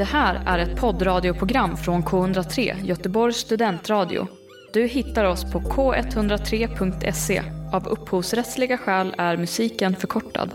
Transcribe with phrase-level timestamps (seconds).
[0.00, 4.26] Det här är ett poddradioprogram från K103, Göteborgs studentradio.
[4.72, 7.42] Du hittar oss på k103.se.
[7.72, 10.52] Av upphovsrättsliga skäl är musiken förkortad.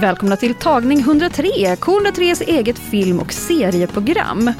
[0.00, 4.52] Välkomna till tagning 103, K103s eget film och serieprogram.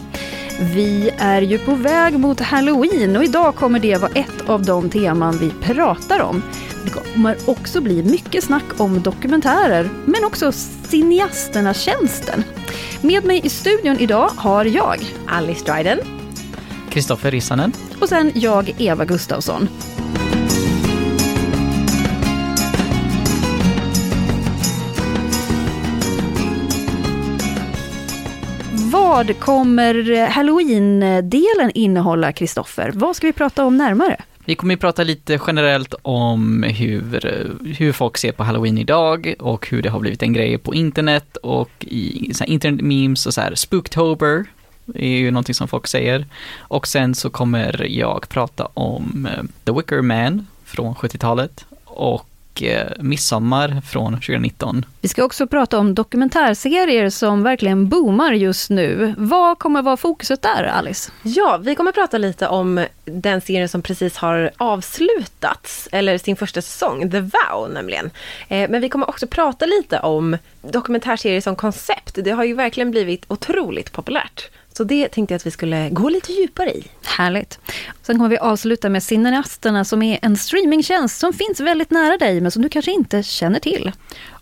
[0.61, 4.91] Vi är ju på väg mot Halloween och idag kommer det vara ett av de
[4.91, 6.43] teman vi pratar om.
[6.85, 10.53] Det kommer också bli mycket snack om dokumentärer, men också
[10.89, 12.45] cineasternas tjänsten.
[13.01, 15.99] Med mig i studion idag har jag Alice Dryden.
[16.91, 17.73] Kristoffer Rissanen.
[18.01, 19.69] och sen jag, Eva Gustavsson.
[29.19, 32.93] Vad kommer eh, halloween-delen innehålla, Kristoffer?
[32.95, 34.17] Vad ska vi prata om närmare?
[34.45, 37.21] Vi kommer att prata lite generellt om hur,
[37.79, 41.37] hur folk ser på halloween idag och hur det har blivit en grej på internet
[41.37, 44.45] och i så här internet memes och så här spooktober
[44.95, 46.27] är ju någonting som folk säger.
[46.59, 52.29] Och sen så kommer jag prata om eh, The Wicker Man från 70-talet och
[52.63, 54.85] eh, Midsommar från 2019.
[55.01, 59.15] Vi ska också prata om dokumentärserier som verkligen boomar just nu.
[59.19, 61.13] Vad kommer vara fokuset där, Alice?
[61.23, 66.63] Ja, vi kommer prata lite om den serien som precis har avslutats, eller sin första
[66.63, 68.11] säsong, The Vow nämligen.
[68.49, 72.19] Eh, men vi kommer också prata lite om dokumentärserier som koncept.
[72.25, 74.51] Det har ju verkligen blivit otroligt populärt.
[74.79, 76.85] Så det tänkte jag att vi skulle gå lite djupare i.
[77.05, 77.59] Härligt.
[78.03, 82.41] Sen kommer vi avsluta med Cineasterna som är en streamingtjänst som finns väldigt nära dig
[82.41, 83.93] men som du kanske inte känner till.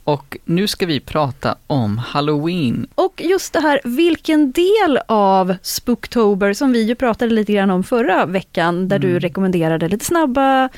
[0.04, 2.86] Och nu ska vi prata om halloween.
[2.94, 7.84] Och just det här, vilken del av Spooktober, som vi ju pratade lite grann om
[7.84, 10.68] förra veckan, där du rekommenderade lite snabba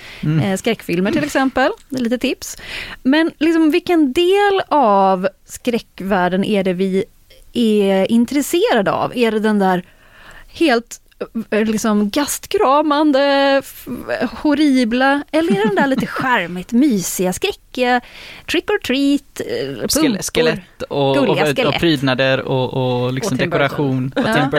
[0.44, 2.56] eh, skräckfilmer till exempel, lite tips.
[3.02, 7.04] Men liksom vilken del av skräckvärlden är det vi
[7.52, 9.16] är intresserade av?
[9.16, 9.82] Är det den där
[10.48, 11.00] helt
[11.50, 13.62] eh, liksom gastkramande,
[14.32, 18.00] horribla, eller är det den där lite charmigt mysiga, skräckiga,
[18.50, 20.32] trick or treat, eh, pumpor?
[20.34, 21.80] skelett och, och, Gulliga och, skelett.
[21.80, 24.12] prydnader och, och liksom Och dekoration.
[24.16, 24.50] Och Ja.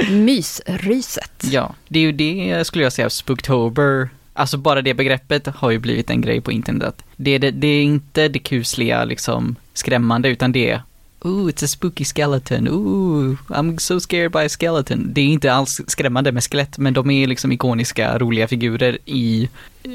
[0.10, 1.32] Mysryset.
[1.40, 4.08] Ja, det är ju det skulle jag säga, Spooktober.
[4.32, 7.04] Alltså bara det begreppet har ju blivit en grej på internet.
[7.16, 10.82] Det är, det, det är inte det kusliga, liksom skrämmande, utan det är
[11.24, 12.68] Ooh, it's a spooky skeleton.
[12.68, 15.12] Ooh, I'm so scared by a skeleton.
[15.12, 19.48] Det är inte alls skrämmande med skelett, men de är liksom ikoniska, roliga figurer i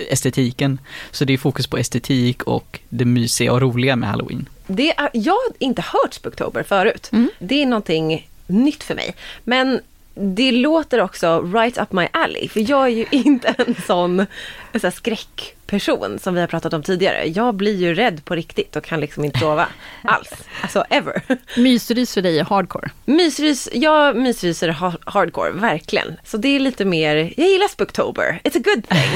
[0.10, 0.80] estetiken.
[1.12, 4.50] Så det är fokus på estetik och det mysiga och roliga med halloween.
[4.68, 7.12] Det är, jag har inte hört Spooktober förut.
[7.40, 9.16] Det är någonting nytt för mig.
[9.44, 9.80] Men
[10.16, 12.50] det låter också right up my alley.
[12.50, 14.26] För jag är ju inte en sån,
[14.72, 17.26] en sån skräckperson som vi har pratat om tidigare.
[17.28, 19.68] Jag blir ju rädd på riktigt och kan liksom inte sova
[20.04, 20.30] alls.
[20.62, 21.22] Alltså ever.
[21.58, 22.90] Mysrys för dig är hardcore.
[23.06, 26.16] Mysrys, jag mysryser ha- hardcore, verkligen.
[26.24, 28.40] Så det är lite mer, jag gillar Spooktober.
[28.44, 29.12] It's a good thing.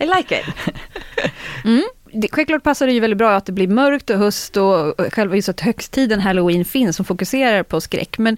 [0.00, 0.46] I like it.
[2.12, 5.14] Det, självklart passar det ju väldigt bra att det blir mörkt och höst och och
[5.14, 8.18] själva just att högtiden halloween finns som fokuserar på skräck.
[8.18, 8.36] Men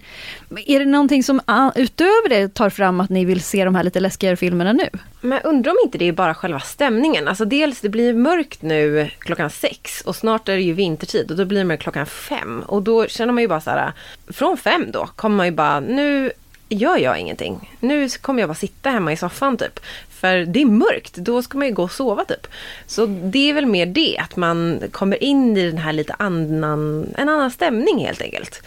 [0.65, 1.41] är det någonting som
[1.75, 4.89] utöver det tar fram att ni vill se de här lite läskigare filmerna nu?
[5.21, 7.27] Men jag undrar om inte det är bara själva stämningen.
[7.27, 11.37] Alltså dels, det blir mörkt nu klockan sex och snart är det ju vintertid och
[11.37, 12.63] då blir det mörkt klockan fem.
[12.67, 13.93] Och då känner man ju bara så här,
[14.27, 16.31] från fem då kommer man ju bara, nu
[16.73, 17.77] gör jag ingenting.
[17.79, 19.79] Nu kommer jag bara sitta hemma i soffan typ.
[20.09, 22.47] För det är mörkt, då ska man ju gå och sova typ.
[22.87, 27.07] Så det är väl mer det, att man kommer in i den här lite annan,
[27.17, 28.61] en annan stämning helt enkelt.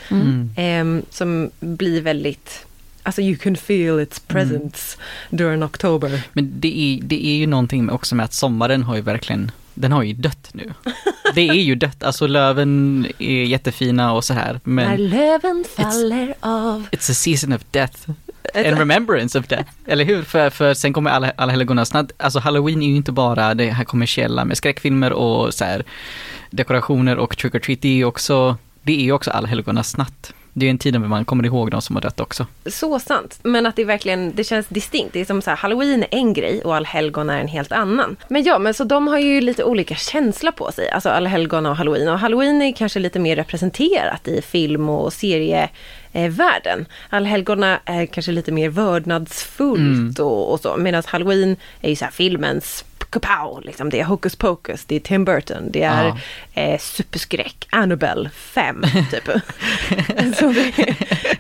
[0.57, 2.67] Ehm, som blir väldigt,
[3.03, 4.99] alltså you can feel its presence
[5.31, 6.21] during October.
[6.33, 9.93] Men det är, det är ju någonting också med att sommaren har ju verkligen, den
[9.93, 10.73] har ju dött nu.
[11.35, 16.35] Det är ju dött, alltså löven är jättefina och så här, När men löven faller
[16.41, 16.87] av.
[16.93, 18.11] it's a season of death.
[18.55, 20.23] And remembrance of death, eller hur?
[20.23, 23.85] För, för sen kommer alla, alla helgonarsnatt, alltså halloween är ju inte bara det här
[23.85, 25.85] kommersiella med skräckfilmer och så här
[26.51, 30.33] dekorationer och trick or treat, det är ju också, det är också alla helgonarsnatt.
[30.57, 32.47] Det är en tid när man kommer ihåg de som har dött också.
[32.67, 33.39] Så sant.
[33.43, 35.13] Men att det verkligen, det känns distinkt.
[35.13, 38.17] Det är som så här, halloween är en grej och allhelgon är en helt annan.
[38.29, 40.91] Men ja, men så de har ju lite olika känsla på sig.
[40.91, 42.09] Alltså allhelgona och halloween.
[42.09, 46.87] Och halloween är kanske lite mer representerat i film och serievärlden.
[47.11, 50.77] Allhelgona är kanske lite mer vördnadsfullt och, och så.
[50.77, 52.85] Medan halloween är ju så här filmens
[53.21, 53.91] kapow, liksom.
[53.91, 56.05] det är Hocus Pocus, det är Tim Burton, det är
[56.55, 56.63] Ja.
[56.63, 59.25] eh, superskräck, Annabelle 5 typ.
[60.37, 60.73] Så det,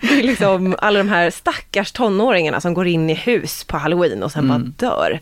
[0.00, 4.22] det är liksom alla de här stackars tonåringarna som går in i hus på halloween
[4.22, 4.74] och sen Mm.
[4.78, 5.20] bara dör.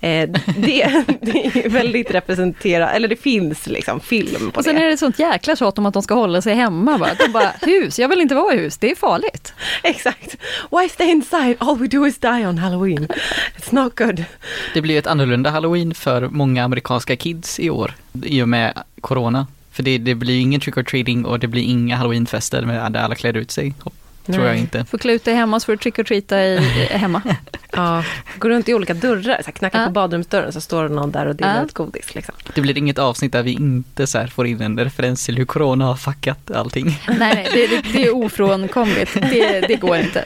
[0.00, 4.82] Eh, det, det är väldigt representerat, eller det finns liksom film på Och sen det.
[4.82, 6.98] är det ett sånt jäkla tjat om att de ska hålla sig hemma.
[6.98, 7.14] Bara.
[7.14, 9.52] De bara, hus, jag vill inte vara i hus, det är farligt.
[9.82, 10.36] Exakt.
[10.70, 11.56] Why stay inside?
[11.58, 13.08] All we do is die on halloween.
[13.58, 14.24] It's not good.
[14.74, 19.46] Det blir ett annorlunda halloween för många amerikanska kids i år i och med corona.
[19.72, 23.00] För det, det blir ingen trick or treating och det blir inga halloweenfester med där
[23.00, 23.74] alla klär ut sig.
[24.26, 24.84] Tror jag inte.
[24.84, 26.56] Får klä ut dig hemma så får du trick or treata i,
[26.90, 27.22] hemma.
[27.72, 28.04] Ja,
[28.38, 29.86] går runt i olika dörrar, så här, knackar Ja.
[29.86, 31.64] på badrumsdörren så står det någon där och delar Ja.
[31.64, 32.14] ut godis.
[32.14, 32.34] Liksom.
[32.54, 35.44] Det blir inget avsnitt där vi inte så här får in en referens till hur
[35.44, 37.00] corona har fuckat allting.
[37.08, 39.14] Nej, nej det, det, det är ofrånkomligt.
[39.14, 40.24] Det, det går inte.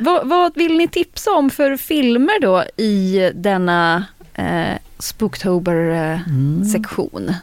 [0.00, 4.04] Vad, vad vill ni tipsa om för filmer då i denna
[4.40, 7.34] eh, Spooktober-sektion?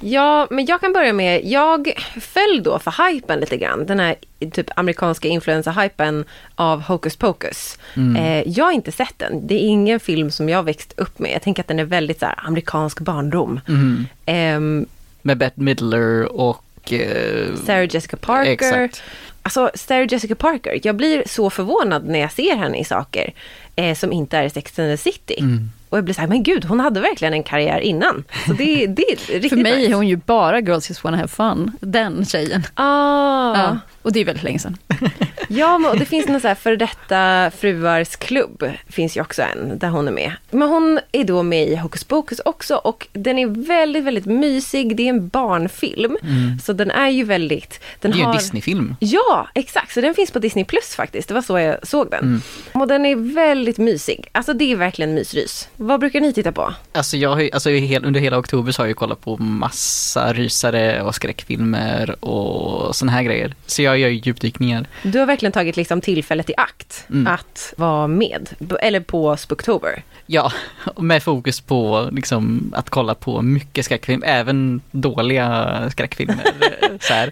[0.00, 3.86] Ja, men jag kan börja med, jag föll då för hypen lite grann.
[3.86, 4.14] Den här
[4.52, 6.24] typ amerikanska influencer-hypen
[6.54, 7.78] av Hocus Pocus.
[7.94, 8.16] Mm.
[8.16, 9.46] Eh, jag har inte sett den.
[9.46, 11.32] Det är ingen film som jag växt upp med.
[11.32, 13.60] Jag tänker att den är väldigt så här, amerikansk barndom.
[13.68, 14.06] Mm.
[14.26, 14.86] Ehm,
[15.22, 16.92] Med Bette Midler och...
[16.92, 18.50] eh, Sarah Jessica Parker.
[18.52, 19.02] Exakt.
[19.42, 23.32] Alltså Sarah Jessica Parker, jag blir så förvånad när jag ser henne i saker
[23.76, 25.36] eh, som inte är Sex and the City.
[25.40, 25.70] Mm.
[25.96, 28.24] Och jag blir så här, men gud, hon hade verkligen en karriär innan.
[28.46, 29.90] Så det, det är riktigt För mig nice.
[29.90, 32.62] är hon ju bara Girls Just Wanna Have Fun, den tjejen.
[32.74, 33.56] Ah.
[33.56, 34.76] Ja, och det är väldigt länge sedan.
[35.48, 39.42] Ja, men och det finns någon så här för detta fruars klubb, finns ju också
[39.42, 40.32] en, där hon är med.
[40.50, 44.96] Men hon är då med i Hocus Pocus också och den är väldigt, väldigt mysig.
[44.96, 46.16] Det är en barnfilm,
[46.64, 47.80] så den är ju väldigt...
[48.00, 48.34] Den Det är ju en har...
[48.34, 48.96] Disney-film.
[49.00, 49.92] Ja, exakt.
[49.94, 51.28] Så den finns på Disney Plus faktiskt.
[51.28, 52.24] Det var så jag såg den.
[52.24, 52.40] Mm.
[52.72, 54.28] Och den är väldigt mysig.
[54.32, 55.68] Alltså det är verkligen mysrys.
[55.86, 56.74] Vad brukar ni titta på?
[56.92, 62.24] Alltså, jag alltså under hela oktober så har jag kollat på massa rysare och skräckfilmer
[62.24, 63.54] och såna här grejer.
[63.66, 64.86] Så jag gör ju djupdykningar.
[65.02, 67.26] Du har verkligen tagit liksom tillfället i akt Mm.
[67.26, 68.48] att vara med.
[68.80, 70.02] Eller på Spooktober.
[70.26, 70.52] Ja,
[70.96, 76.44] med fokus på liksom, att kolla på mycket skräckfilm, även dåliga skräckfilmer.
[77.00, 77.30] så här.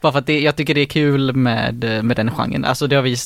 [0.00, 2.64] Bara för att det, jag tycker det är kul med, med den genren.
[2.64, 3.16] Alltså det har vi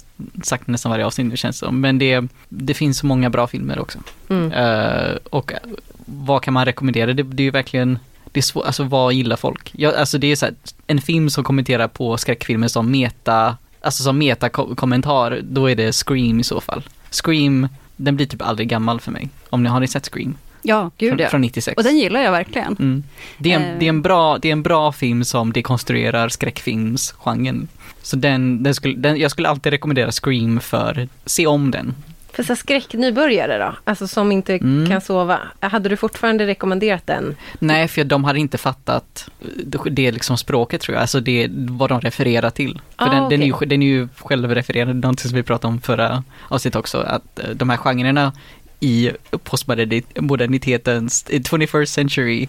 [0.43, 1.81] sagt nästan varje avsnitt nu känns det som.
[1.81, 3.99] Men det, det finns så många bra filmer också.
[4.29, 4.53] Mm.
[4.57, 5.53] Eh, och
[6.05, 7.13] vad kan man rekommendera?
[7.13, 7.99] Det, det är ju verkligen,
[8.33, 9.73] det är svårt, alltså vad gillar folk?
[9.73, 10.55] Ja, alltså det är så här,
[10.87, 16.41] en film som kommenterar på skräckfilmer som meta, alltså som meta-kommentar, då är det Scream
[16.41, 16.83] i så fall.
[17.11, 19.29] Scream, den blir typ aldrig gammal för mig.
[19.51, 20.35] Om ni har ni sett Scream?
[20.63, 21.29] Ja, gud Från, ja.
[21.29, 21.77] från 96.
[21.77, 22.77] Och den gillar jag verkligen.
[22.79, 23.03] Mm.
[23.39, 23.79] Det, är en, Eh.
[23.79, 27.69] det, är en bra, det är en bra film som dekonstruerar skräckfilmsgenren.
[28.03, 31.95] Så den, den skulle, den, jag skulle alltid rekommendera Scream för, se om den.
[32.37, 33.75] För så skräcknybörjare då?
[33.85, 34.91] Alltså som inte Mm.
[34.91, 35.39] kan sova.
[35.61, 37.37] Hade du fortfarande rekommenderat den?
[37.59, 39.29] Nej, för de hade inte fattat
[39.65, 42.81] det, det liksom språket tror jag, alltså det vad de refererar till.
[42.99, 45.81] För Ah, den, den, är ju, den är ju självrefererande, någonting som vi pratade om
[45.81, 48.33] förra avsnittet också, att eh, de här genrerna
[48.81, 49.11] i
[49.45, 52.49] postmodernitetens, i 21st century,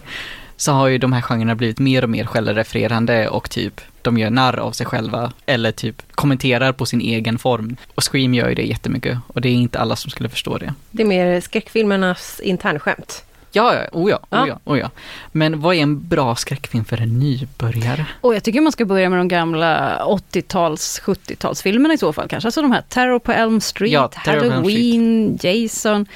[0.60, 4.30] så har ju de här genrerna blivit mer och mer självrefererande och typ de gör
[4.30, 7.76] narr av sig själva eller typ kommenterar på sin egen form.
[7.94, 10.74] Och Scream gör ju det jättemycket och det är inte alla som skulle förstå det.
[10.90, 13.24] Det är mer skräckfilmernas internskämt.
[13.52, 14.42] Ja, ja, oh ja, Ja.
[14.42, 14.90] oh ja, oh ja.
[15.32, 18.06] Men vad är en bra skräckfilm för en nybörjare?
[18.20, 22.46] Och jag tycker man ska börja med de gamla 80-tals, 70-talsfilmerna i så fall kanske.
[22.48, 26.06] Alltså de här Terror på Elm Street, Ja, på Elm Halloween, Jason.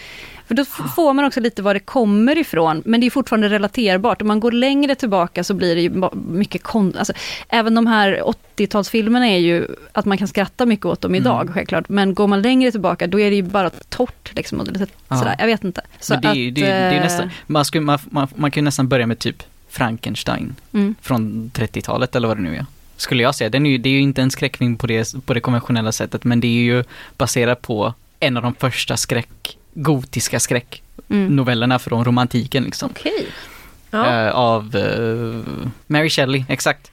[0.53, 3.49] För då f- får man också lite var det kommer ifrån, men det är fortfarande
[3.49, 4.23] relaterbart.
[4.23, 6.94] Om man går längre tillbaka så blir det ju mycket kon...
[6.99, 7.13] Alltså,
[7.49, 8.23] även de här
[8.56, 11.53] 80-talsfilmerna är ju att man kan skratta mycket åt dem idag, Mm.
[11.55, 11.89] självklart.
[11.89, 14.61] Men går man längre tillbaka, då är det ju bara torrt liksom.
[14.61, 15.17] Och lite Ja.
[15.17, 15.81] sådär, jag vet inte.
[16.01, 17.99] Så Men det, är ju- att, det, är- det är eh, nästan, man, skulle, man,
[18.11, 20.94] man, man kan ju nästan börja med typ Frankenstein Mm.
[21.03, 22.67] från 30-talet eller vad det nu är.
[22.97, 23.51] Skulle jag säga.
[23.51, 26.25] Den är ju, det är ju inte en skräckfilm på det, på det konventionella sättet
[26.25, 26.85] men det är ju
[27.17, 31.79] baserat på en av de första skräck, gotiska skräcknovellerna Mm.
[31.81, 32.91] från romantiken liksom.
[32.91, 33.26] Okej.
[33.91, 34.26] Ja.
[34.26, 35.52] Eh, av eh,
[35.86, 36.91] Mary Shelley, exakt.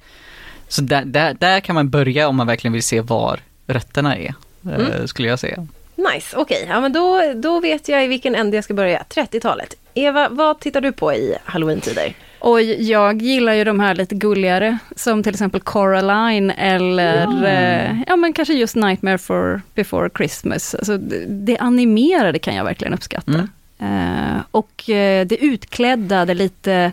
[0.67, 4.33] Så där, där, där kan man börja om man verkligen vill se var rötterna är,
[4.65, 5.07] eh, Mm.
[5.07, 5.67] skulle jag säga.
[5.95, 6.65] Nice, okej.
[6.69, 9.03] Ja, men då, då vet jag i vilken ände jag ska börja.
[9.09, 9.75] 30-talet.
[9.93, 12.13] Eva, vad tittar du på i halloween-tider?
[12.39, 18.15] Och jag gillar ju de här lite gulligare, som till exempel Coraline eller eh, ja
[18.15, 20.75] men kanske just Nightmare for before Christmas.
[20.75, 23.47] Alltså, det, det animerade kan jag verkligen uppskatta.
[23.79, 24.35] Mm.
[24.35, 26.91] Eh, och eh, det utklädda, det lite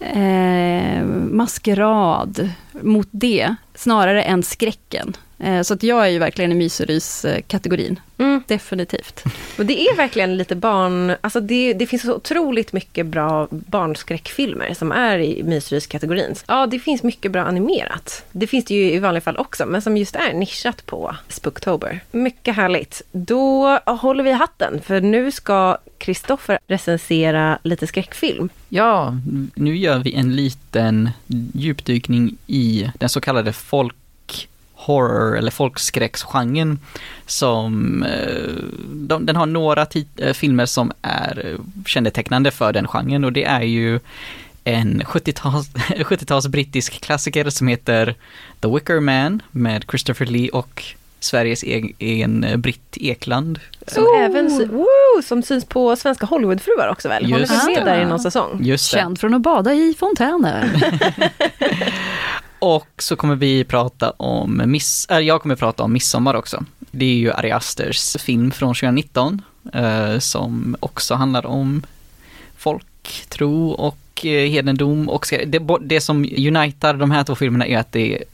[0.00, 5.16] eh, maskerad mot det, snarare än skräcken.
[5.40, 8.00] Eh, så att jag är ju verkligen i myserys-kategorin.
[8.18, 8.42] Mm.
[8.46, 9.24] Definitivt.
[9.58, 11.14] Och det är verkligen lite barn...
[11.20, 16.34] Alltså det, det finns så otroligt mycket bra barnskräckfilmer som är i mysryskategorin.
[16.46, 18.24] Ja, det finns mycket bra animerat.
[18.32, 22.00] Det finns det ju i vanliga fall också, men som just är nischat på Spooktober.
[22.10, 23.02] Mycket härligt.
[23.12, 28.48] Då håller vi hatten, för nu ska Kristoffer recensera lite skräckfilm.
[28.68, 29.16] Ja,
[29.54, 31.10] nu gör vi en liten
[31.54, 33.94] djupdykning i den så kallade folk
[34.80, 36.78] horror eller folkskräcksgenren
[37.26, 38.52] som eh,
[38.86, 41.56] de, den har några äh, filmer som är
[41.86, 44.00] kännetecknande för den genren och det är ju
[44.64, 45.68] en 70-tals
[46.04, 48.14] 70 brittisk klassiker som heter
[48.60, 50.84] The Wicker Man med Christopher Lee och
[51.20, 53.60] Sveriges egen Britt Ekland.
[53.86, 54.24] Som oh.
[54.24, 57.30] även woo, som syns på svenska Hollywoodfruar också väl?
[57.30, 58.58] Just Håller med där i någon säsong?
[58.62, 58.98] Just det.
[58.98, 60.70] Känd från att bada i fontäner.
[62.60, 66.64] Och så kommer vi prata om, miss, äh, jag kommer prata om Midsommar också.
[66.90, 71.82] Det är ju Ari Asters film från 2019 eh, som också handlar om
[72.56, 75.08] folktro och eh, hedendom.
[75.08, 78.24] Och det, det som unitar de här två filmerna är att det,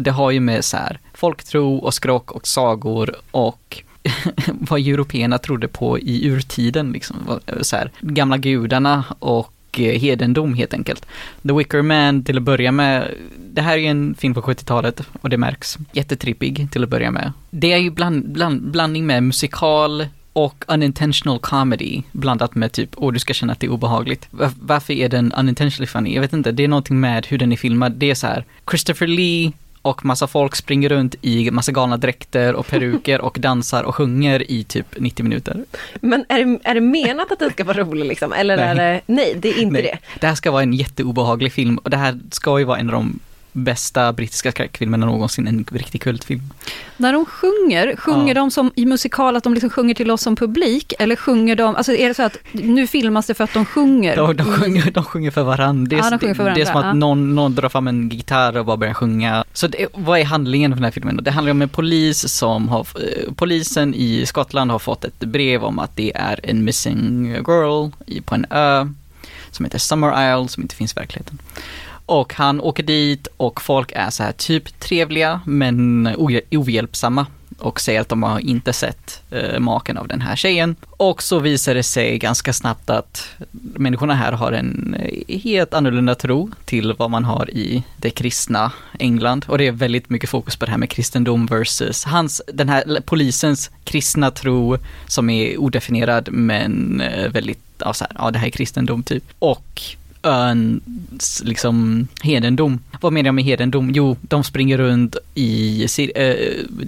[0.00, 3.82] det har ju med så här, folktro och skrock och sagor och
[4.46, 10.54] vad européerna trodde på i urtiden, liksom, eh, så här, gamla gudarna och Eh, hedendom
[10.54, 11.06] helt enkelt.
[11.42, 13.14] The Wicker Man till att börja med,
[13.52, 15.78] det här är ju en film på 70-talet och det märks.
[15.92, 17.32] Jättetrippig till att börja med.
[17.50, 23.12] Det är ju bland, bland, blandning med musikal och unintentional comedy blandat med typ, åh
[23.12, 24.28] du ska känna att det är obehagligt.
[24.60, 26.14] Varför är den unintentionally funny?
[26.14, 27.92] Jag vet inte, det är någonting med hur den är filmad.
[27.92, 29.52] Det är så här, Christopher Lee
[29.88, 34.50] och massa folk springer runt i massa galna dräkter och peruker och dansar och sjunger
[34.50, 35.64] i typ 90 minuter.
[36.00, 38.32] Men är det, är det menat att den ska vara rolig liksom?
[38.32, 38.66] Eller nej.
[38.66, 39.82] är det, nej det är inte nej.
[39.82, 39.98] det.
[40.20, 42.92] Det här ska vara en jätteobehaglig film och det här ska ju vara en av
[42.92, 43.20] de
[43.64, 46.42] bästa brittiska skräckfilmerna någonsin, en riktig kultfilm.
[46.96, 48.40] När de sjunger, sjunger ja.
[48.40, 50.92] de som i musikal att de liksom sjunger till oss som publik?
[50.98, 54.16] Eller sjunger de, alltså är det så att nu filmas det för att de sjunger?
[54.16, 55.88] De, de, sjunger, de sjunger för varandra.
[55.88, 56.54] Det är, ja, de för varandra.
[56.54, 59.44] Det är som att någon, någon drar fram en gitarr och bara börjar sjunga.
[59.52, 61.20] Så det, vad är handlingen för den här filmen?
[61.22, 65.64] Det handlar om en polis som har, eh, polisen i Skottland har fått ett brev
[65.64, 67.90] om att det är en missing girl
[68.24, 68.88] på en ö
[69.50, 71.38] som heter Summer Isle som inte finns i verkligheten.
[72.08, 76.08] Och han åker dit och folk är så här typ trevliga men
[76.50, 77.26] ohjälpsamma
[77.58, 80.76] och säger att de har inte sett eh, maken av den här tjejen.
[80.90, 86.14] Och så visar det sig ganska snabbt att människorna här har en eh, helt annorlunda
[86.14, 89.44] tro till vad man har i det kristna England.
[89.48, 93.00] Och det är väldigt mycket fokus på det här med kristendom versus hans, den här
[93.00, 98.46] polisens kristna tro som är odefinierad men eh, väldigt, ja, så här, ja det här
[98.46, 99.24] är kristendom typ.
[99.38, 99.82] Och
[100.28, 102.80] öns liksom hedendom.
[103.00, 103.90] Vad menar jag med hedendom?
[103.90, 106.34] Jo, de springer runt i, cir äh,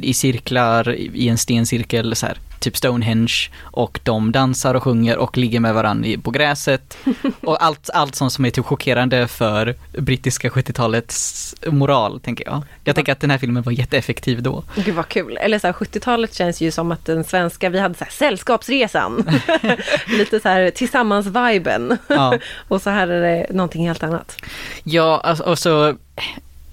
[0.02, 5.37] i cirklar i en stencirkel så här typ Stonehenge och de dansar och sjunger och
[5.37, 6.99] ligger med varandra på gräset.
[7.40, 12.62] Och allt, allt sånt som är typ chockerande för brittiska 70-talets moral, tänker jag.
[12.85, 14.64] Jag tänker att den här filmen var jätteeffektiv då.
[14.76, 15.37] Gud vad kul.
[15.37, 19.25] Eller så här, 70-talet känns ju som att den svenska, vi hade så här Sällskapsresan.
[20.09, 21.99] Lite så här tillsammans-viben.
[22.09, 22.38] Ja.
[22.69, 24.37] och så här är det någonting helt annat.
[24.85, 25.95] Ja, alltså, och så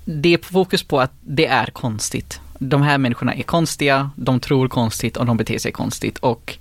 [0.05, 4.67] det är fokus på att det är konstigt de här människorna är konstiga, de tror
[4.67, 6.57] konstigt och de beter sig konstigt och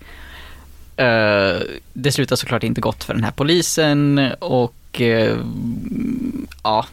[1.00, 1.62] uh,
[1.92, 5.38] det slutar såklart inte gott för den här polisen och uh,
[6.62, 6.86] ja,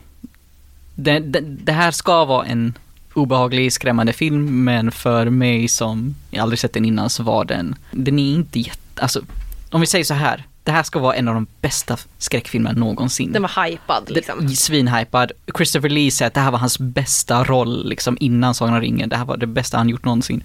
[0.96, 2.74] det, det, det, här ska vara en
[3.14, 8.20] obehaglig, skrämmande film men för mig som aldrig sett den innan så var den, den
[8.20, 9.22] är inte jätte, alltså
[9.70, 13.32] om vi säger så här, det här ska vara en av de bästa skräckfilmerna någonsin.
[13.32, 14.50] Den var hypad liksom.
[14.50, 15.32] Svinhypad.
[15.58, 19.10] Christopher Lee säger att det här var hans bästa roll liksom innan Sagan om ringen.
[19.10, 20.44] Det här var det bästa han gjort någonsin.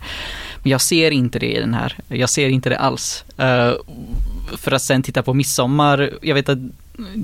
[0.63, 1.97] Men jag ser inte det i den här.
[2.09, 3.25] Jag ser inte det alls.
[3.41, 3.73] Uh,
[4.57, 6.11] för att sen titta på Midsommar.
[6.23, 6.59] Jag vet att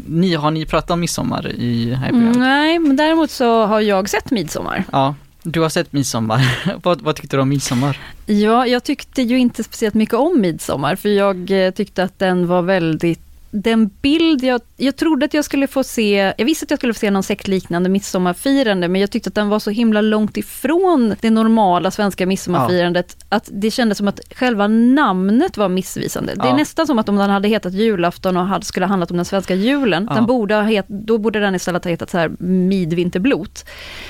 [0.06, 4.08] ni, har ni pratat om Midsommar i här mm, Nej, men däremot så har jag
[4.08, 4.84] sett Midsommar.
[4.92, 6.58] Ja, du har sett Midsommar.
[6.82, 8.00] vad, vad tyckte du om Midsommar?
[8.26, 12.46] Ja, jag tyckte ju inte speciellt mycket om Midsommar, för jag eh, tyckte att den
[12.46, 13.20] var väldigt
[13.54, 16.94] den bild jag, jag trodde att jag skulle få se, jag visste att jag skulle
[16.94, 21.14] få se någon sektliknande midsommarfirande, men jag tyckte att den var så himla långt ifrån
[21.20, 23.36] det normala svenska midsommarfirandet, ja.
[23.36, 26.32] att det kändes som att själva namnet var missvisande.
[26.36, 26.42] Ja.
[26.42, 29.10] Det är nästan som att om den hade hetat julafton och hade, skulle ha handlat
[29.10, 30.14] om den svenska julen, ja.
[30.14, 33.64] den borde ha het, då borde den istället ha hetat så här midvinterblot.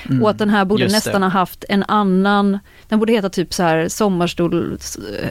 [0.09, 0.23] Mm.
[0.23, 1.27] Och att den här borde nästan det.
[1.27, 2.59] ha haft en annan,
[2.89, 4.79] den borde heta typ så här sommarstol,
[5.23, 5.29] eh,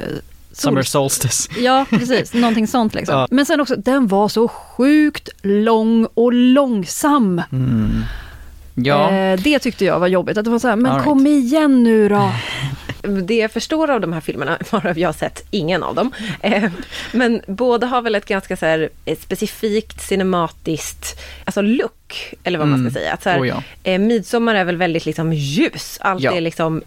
[0.53, 1.49] Summer Solstice.
[1.59, 2.33] Ja, precis.
[2.33, 3.15] Någonting sånt liksom.
[3.15, 3.27] Ja.
[3.31, 7.41] Men sen också, den var så sjukt lång och långsam.
[7.51, 8.03] Mm.
[8.75, 9.11] Ja.
[9.11, 11.03] Eh, det tyckte jag var jobbigt, att det var så här, men right.
[11.03, 12.31] kom igen nu då.
[13.23, 16.71] Det jag förstår av de här filmerna, varav jag har sett ingen av dem, eh,
[17.11, 22.67] men båda har väl ett ganska så här, eh, specifikt cinematiskt, alltså look, eller vad
[22.67, 22.91] man Mm.
[22.91, 23.13] ska säga.
[23.13, 23.63] Att så här, Oh, ja.
[23.83, 26.31] eh, Midsommar är väl väldigt liksom ljus, allt Ja.
[26.33, 26.81] är liksom,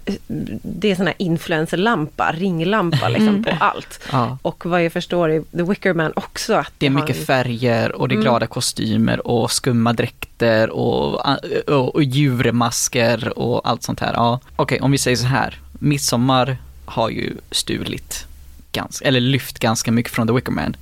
[0.62, 4.00] det är sån här influencerlampa, ringlampa liksom på allt.
[4.12, 4.38] Ja.
[4.42, 7.92] Och vad jag förstår i The Wicker Man också att Det är mycket en- färger
[7.92, 8.24] och det är Mm.
[8.24, 11.26] glada kostymer och skumma dräkter och,
[11.68, 14.12] och, och djurmasker och allt sånt här.
[14.14, 14.40] Ja.
[14.56, 15.58] Okej, om vi säger så här.
[15.78, 18.26] Midsommar har ju stulit
[18.72, 20.76] ganska, eller lyft ganska mycket från The Wicker Man.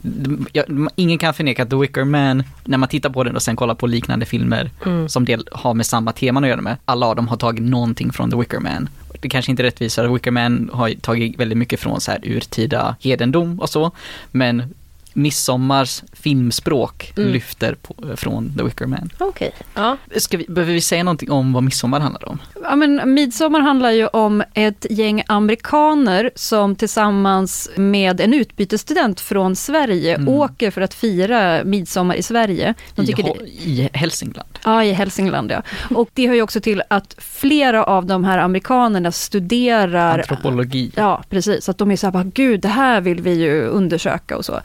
[0.53, 3.57] Jag, ingen kan förneka att The Wicker Man, när man tittar på den och sen
[3.57, 5.09] kollar på liknande filmer Mm.
[5.09, 8.13] som del, har med samma teman att göra med, alla av dem har tagit någonting
[8.13, 8.89] från The Wicker Man.
[9.21, 12.11] Det kanske inte är rättvist, för The Wicker Man har tagit väldigt mycket från så
[12.11, 13.91] här urtida hedendom och så,
[14.31, 14.75] men
[15.15, 17.33] Midsommars filmspråk Mm.
[17.33, 19.11] lyfter på, från The Wicker Man.
[19.19, 19.97] Okej, ja.
[20.17, 22.39] Ska vi, behöver vi säga någonting om vad Midsommar handlar om?
[22.63, 29.57] Ja, men Midsommar handlar ju om ett gäng amerikaner som tillsammans med en utbytesstudent från
[29.57, 30.29] Sverige Mm.
[30.29, 32.75] åker för att fira midsommar i Sverige.
[32.95, 34.49] De I, det, I Hälsingland.
[34.65, 35.63] ja, i Hälsingland ja.
[35.95, 40.91] Och det hör ju också till att flera av de här amerikanerna studerar Antropologi.
[40.97, 41.69] Ja, precis.
[41.69, 44.61] Att de är så här, bara, gud, det här vill vi ju undersöka och så.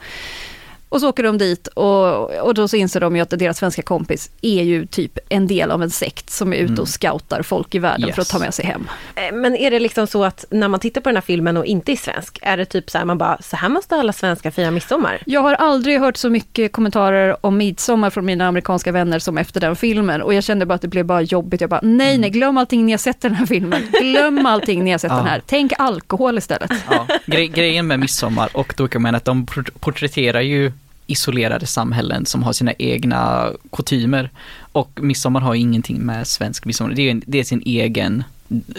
[0.92, 3.82] Och så åker de dit och, och då så inser de ju att deras svenska
[3.82, 6.80] kompis är ju typ en del av en sekt som är ute Mm.
[6.82, 8.28] och scoutar folk i världen för att Yes.
[8.28, 8.88] ta med sig hem.
[9.14, 11.64] Eh, Men är det liksom så att när man tittar på den här filmen och
[11.66, 14.50] inte är svensk, är det typ så här man bara, så här måste alla svenskar
[14.50, 15.22] fira midsommar?
[15.26, 19.60] Jag har aldrig hört så mycket kommentarer om midsommar från mina amerikanska vänner som efter
[19.60, 21.60] den filmen och jag kände bara att det blev bara jobbigt.
[21.60, 23.82] Jag bara, nej, nej, glöm allting ni har sett den här filmen.
[24.00, 25.16] Glöm allting ni har sett Ja.
[25.16, 25.42] den här.
[25.46, 26.70] Tänk alkohol istället.
[26.90, 28.80] Ja, gre grejen med Midsommar och
[29.14, 30.72] att de port- porträtterar ju
[31.10, 34.30] isolerade samhällen som har sina egna kutymer.
[34.72, 38.24] Och Midsommar har ju ingenting med svensk midsommar, det är, en- det är sin egen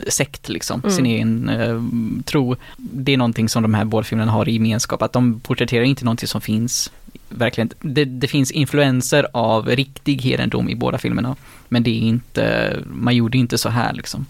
[0.07, 0.95] sekt liksom, Mm.
[0.95, 1.81] sin egen eh,
[2.25, 2.55] tro.
[2.77, 6.05] Det är någonting som de här båda filmerna har i gemenskap, att de porträtterar inte
[6.05, 6.91] någonting som finns
[7.29, 11.35] verkligen, det, det finns influenser av riktig hedendom i båda filmerna,
[11.69, 14.25] men det är inte, man gjorde inte så här liksom.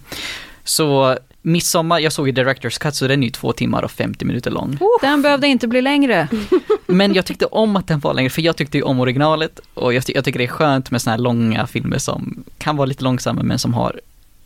[0.64, 4.26] Så Midsommar, jag såg i Directors Cut så den är ju två timmar och 50
[4.26, 4.78] minuter lång.
[5.02, 6.28] Den behövde inte bli längre.
[6.88, 9.94] Men jag tyckte om att den var längre, för jag tyckte ju om originalet och
[9.94, 12.86] jag, ty- jag tycker det är skönt med såna här långa filmer som kan vara
[12.86, 14.00] lite långsamma men som har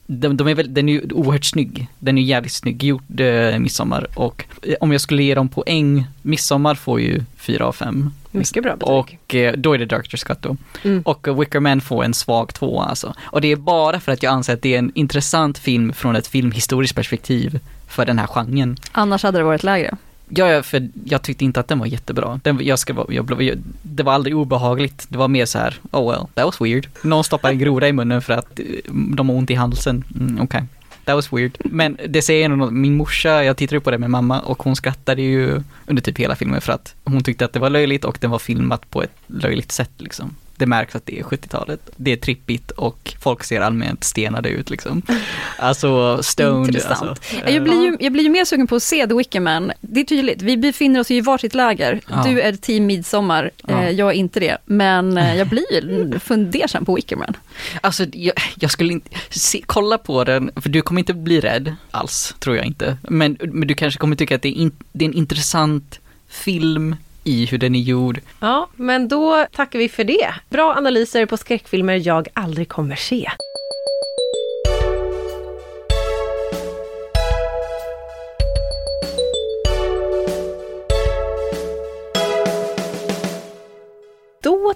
[0.08, 1.88] de, de är väl, den är ju oerhört snygg.
[2.00, 4.08] Den är ju jävligt snygg gjord, eh, Midsommar.
[4.16, 8.12] Och eh, om jag skulle ge dem poäng, Midsommar får ju 4 av 5.
[8.32, 8.94] Mycket bra betyg.
[8.94, 10.58] Och eh, då är det Director's Cut då.
[10.84, 11.02] Mm.
[11.02, 13.14] Och eh, Wicker Man får en svag tvåa alltså.
[13.22, 16.16] Och det är bara för att jag anser att det är en intressant film från
[16.16, 18.78] ett filmhistoriskt perspektiv för den här genren.
[18.92, 19.98] Annars hade det varit lägre.
[20.30, 22.40] Ja, för jag tyckte inte att den var jättebra.
[22.44, 25.06] Den, jag ska vara, jag, jag, det var aldrig obehagligt.
[25.10, 26.88] Det var mer så här, oh well, that was weird.
[27.02, 30.04] Någon stoppar en groda i munnen för att eh, de har ont i halsen.
[30.20, 30.64] Mm, Okej,
[31.06, 31.58] that was weird.
[31.60, 35.22] Men det säger nog, min morsa, jag tittade på det med mamma och hon skrattade
[35.22, 38.32] ju under typ hela filmen för att hon tyckte att det var löjligt och den
[38.32, 40.36] var filmat på ett löjligt sätt liksom.
[40.58, 41.90] Det märks att det är 70-talet.
[41.96, 45.02] Det är trippigt och folk ser allmänt stenade ut liksom.
[45.60, 46.68] Alltså stoned.
[46.68, 47.02] Intressant.
[47.10, 49.72] Alltså, Jag blir, ju, jag blir ju mer sugen på att se The Wicker Man.
[49.82, 52.02] Det är tydligt, vi befinner oss ju i varsitt läger.
[52.10, 52.24] Ja.
[52.28, 53.84] Du är team midsommar, Ja.
[53.84, 54.58] eh, jag är inte det.
[54.66, 57.38] Men eh, jag blir ju fundersam på Wicker Man.
[57.82, 61.76] Alltså jag, jag skulle inte, se, kolla på den, för du kommer inte bli rädd
[61.92, 62.98] alls, tror jag inte.
[63.04, 66.96] Men, men du kanske kommer tycka att det är, in, det är en intressant film
[67.26, 68.20] i hur den är gjord.
[68.40, 70.34] Ja, men då tackar vi för det.
[70.50, 73.32] Bra analyser på skräckfilmer jag aldrig kommer se.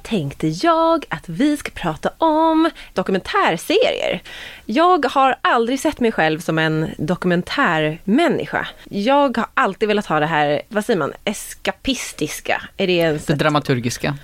[0.09, 4.21] Tänkte jag att vi ska prata om dokumentärserier.
[4.65, 8.67] Jag har aldrig sett mig själv som en dokumentärmänniska.
[8.89, 12.61] Jag har alltid velat ha det här, vad säger man, eskapistiska.
[12.77, 14.17] Är det ens Det dramaturgiska,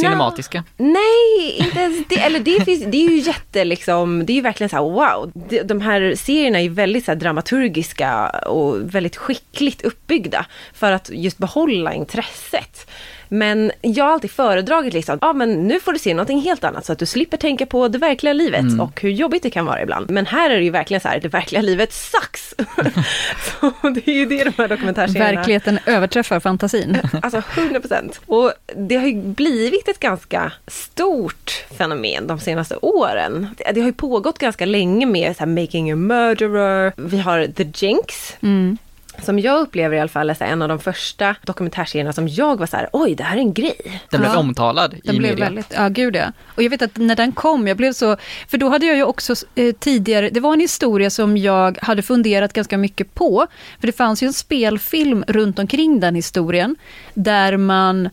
[0.00, 0.64] cinematiska.
[0.76, 2.18] Nej, inte ens det.
[2.18, 5.32] Eller det, finns, det är ju jätte liksom, det är ju verkligen så här wow.
[5.64, 11.94] De, här serierna är väldigt så dramaturgiska och väldigt skickligt uppbyggda för att just behålla
[11.94, 12.90] intresset.
[13.28, 16.86] Men jag har alltid föredragit liksom, ja men nu får du se någonting helt annat
[16.86, 18.80] så att du slipper tänka på det verkliga livet Mm.
[18.80, 20.10] och hur jobbigt det kan vara ibland.
[20.10, 22.54] Men här är det ju verkligen så här, det verkliga livet sucks!
[23.60, 26.98] så det är ju det de här dokumentärserierna Verkligheten överträffar fantasin.
[27.22, 28.20] Alltså 100 procent.
[28.26, 33.48] Och det har ju blivit ett ganska stort fenomen de senaste åren.
[33.58, 37.46] Det det har ju pågått ganska länge med så här, Making a Murderer, vi har
[37.46, 38.78] The Jinx, Mm.
[39.22, 42.66] Som jag upplever i alla fall är en av de första dokumentärserierna som jag var
[42.66, 44.00] så här, oj det här är en grej.
[44.10, 44.38] Den blev Ja.
[44.38, 45.44] omtalad Den i blev media.
[45.44, 46.32] väldigt, ja gud ja.
[46.54, 48.16] Och jag vet att när den kom, jag blev så,
[48.48, 52.02] för då hade jag ju också eh, tidigare, det var en historia som jag hade
[52.02, 53.46] funderat ganska mycket på.
[53.80, 56.76] För det fanns ju en spelfilm runt omkring den historien,
[57.14, 58.08] där man,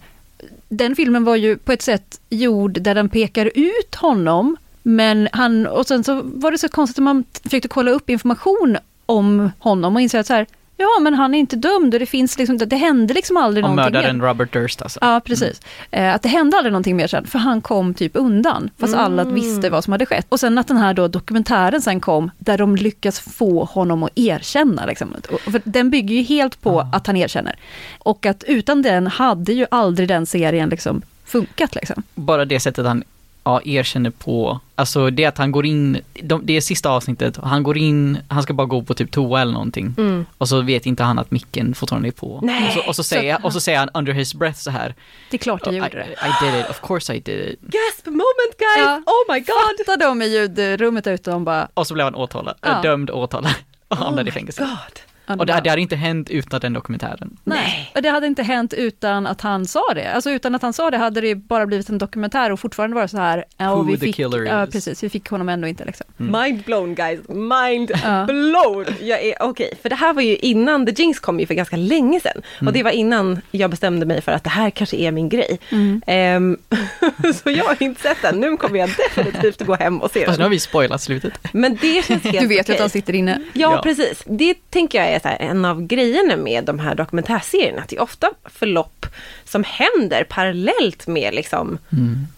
[0.69, 5.67] den filmen var ju på ett sätt gjord där den pekar ut honom, men han,
[5.67, 9.95] och sen så var det så konstigt att man försökte kolla upp information om honom
[9.95, 10.45] och inser att så här,
[10.77, 13.69] ja men han är inte dömd och det finns liksom, det hände liksom aldrig Och
[13.69, 14.01] någonting mer.
[14.01, 14.99] mördaren Robert Durst alltså.
[15.01, 15.62] Ja, precis.
[15.91, 19.23] Eh, att det hände aldrig någonting mer sen, för han kom typ undan, fast alla
[19.23, 20.25] visste vad som hade skett.
[20.29, 24.12] Och sen att den här då dokumentären sen kom, där de lyckas få honom att
[24.15, 24.86] erkänna.
[24.86, 25.15] Liksom.
[25.43, 27.55] För den bygger ju helt på att han erkänner.
[27.99, 31.75] Och att utan den hade ju aldrig den serien liksom funkat.
[31.75, 32.03] Liksom.
[32.15, 33.03] Bara det sättet han
[33.43, 37.49] ja, erkänner på, alltså det att han går in, de, det är sista avsnittet, och
[37.49, 39.95] han går in, han ska bara gå på typ toa eller någonting.
[40.38, 42.39] Och så vet inte han att micken fortfarande är på.
[42.43, 42.67] Nej.
[42.67, 44.95] Och, så, och, så säger, och så säger han under his breath så här.
[45.32, 46.06] Det är klart jag I, gjorde det.
[46.06, 47.62] I did it, of course I did it.
[47.62, 48.77] Gasp moment guys!
[48.88, 49.01] Ja.
[49.06, 49.86] Oh my god!
[49.86, 51.67] Fatta de i ljudrummet ute, de bara...
[51.73, 52.82] Och så blev han åtalad, Ja.
[52.82, 53.53] dömd och åtalad.
[53.88, 54.62] Och Oh hamnade my i fängelse.
[54.62, 54.99] god.
[55.27, 57.38] Och det, det hade inte hänt utan den dokumentären.
[57.43, 57.91] Nej.
[57.95, 60.12] Och det hade inte hänt utan att han sa det.
[60.13, 63.12] Alltså utan att han sa det hade det bara blivit en dokumentär och fortfarande varit
[63.12, 64.69] så här, ja, Who vi the fick, killer ja, is.
[64.71, 66.05] precis, vi fick honom ändå inte liksom.
[66.17, 67.91] Mind blown guys, mind
[68.27, 68.86] blown!
[69.01, 71.75] Jag är okej, för det här var ju innan The Jinx kom ju för ganska
[71.77, 72.41] länge sedan.
[72.67, 75.59] Och det var innan jag bestämde mig för att det här kanske är min grej.
[76.07, 76.57] Ehm,
[77.43, 80.38] så jag har inte sett den, nu kommer jag definitivt gå hem och se Fast
[80.38, 80.51] nu har den.
[80.51, 81.33] vi spoilat slutet.
[81.53, 82.75] Men det känns helt Du vet ju okej.
[82.75, 83.41] att han sitter inne.
[83.53, 83.81] Ja, Ja.
[83.83, 84.23] precis.
[84.25, 87.82] Det tänker jag är så här, en av grejerna med de här dokumentärserierna.
[87.82, 89.06] Att det är ofta förlopp
[89.45, 91.78] som händer parallellt med liksom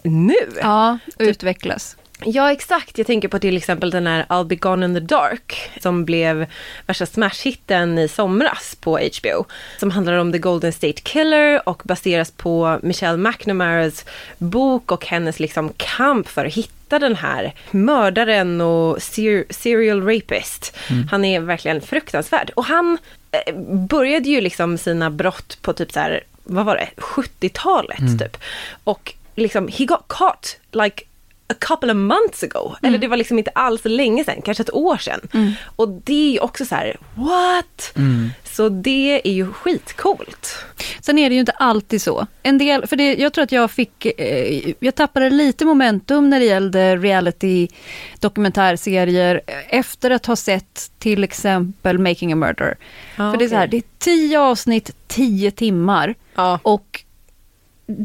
[0.02, 0.34] nu.
[0.62, 1.96] Ja, utvecklas.
[2.24, 2.98] Ja, exakt.
[2.98, 6.46] Jag tänker på till exempel den här I'll be gone in the dark som blev
[6.86, 9.44] värsta smashhitten i somras på HBO.
[9.78, 14.04] Som handlar om The Golden State Killer och baseras på Michelle McNamaras
[14.38, 20.76] bok och hennes liksom kamp för att hitta den här mördaren och ser- serial rapist.
[21.10, 22.50] Han är verkligen fruktansvärd.
[22.54, 22.98] Och han
[23.30, 23.54] eh,
[23.88, 28.36] började ju liksom sina brott på typ så här, vad var det, 70-talet typ.
[28.84, 31.02] Och liksom, he got caught like
[31.48, 32.74] a couple of months ago.
[32.82, 35.20] Eller det var liksom inte alls länge sedan, kanske ett år sedan.
[35.76, 37.92] Och det är ju också så här, what?
[38.56, 40.56] Så det är ju skitcoolt.
[41.00, 42.26] Sen är det ju inte alltid så.
[42.42, 46.40] En del, för det, jag tror att jag fick, eh, jag tappade lite momentum när
[46.40, 47.68] det gällde reality
[48.20, 52.76] dokumentärserier efter att ha sett till exempel Making a Murder.
[53.16, 56.58] Ja, för det är så här, det är tio avsnitt, tio timmar Ja.
[56.62, 57.04] och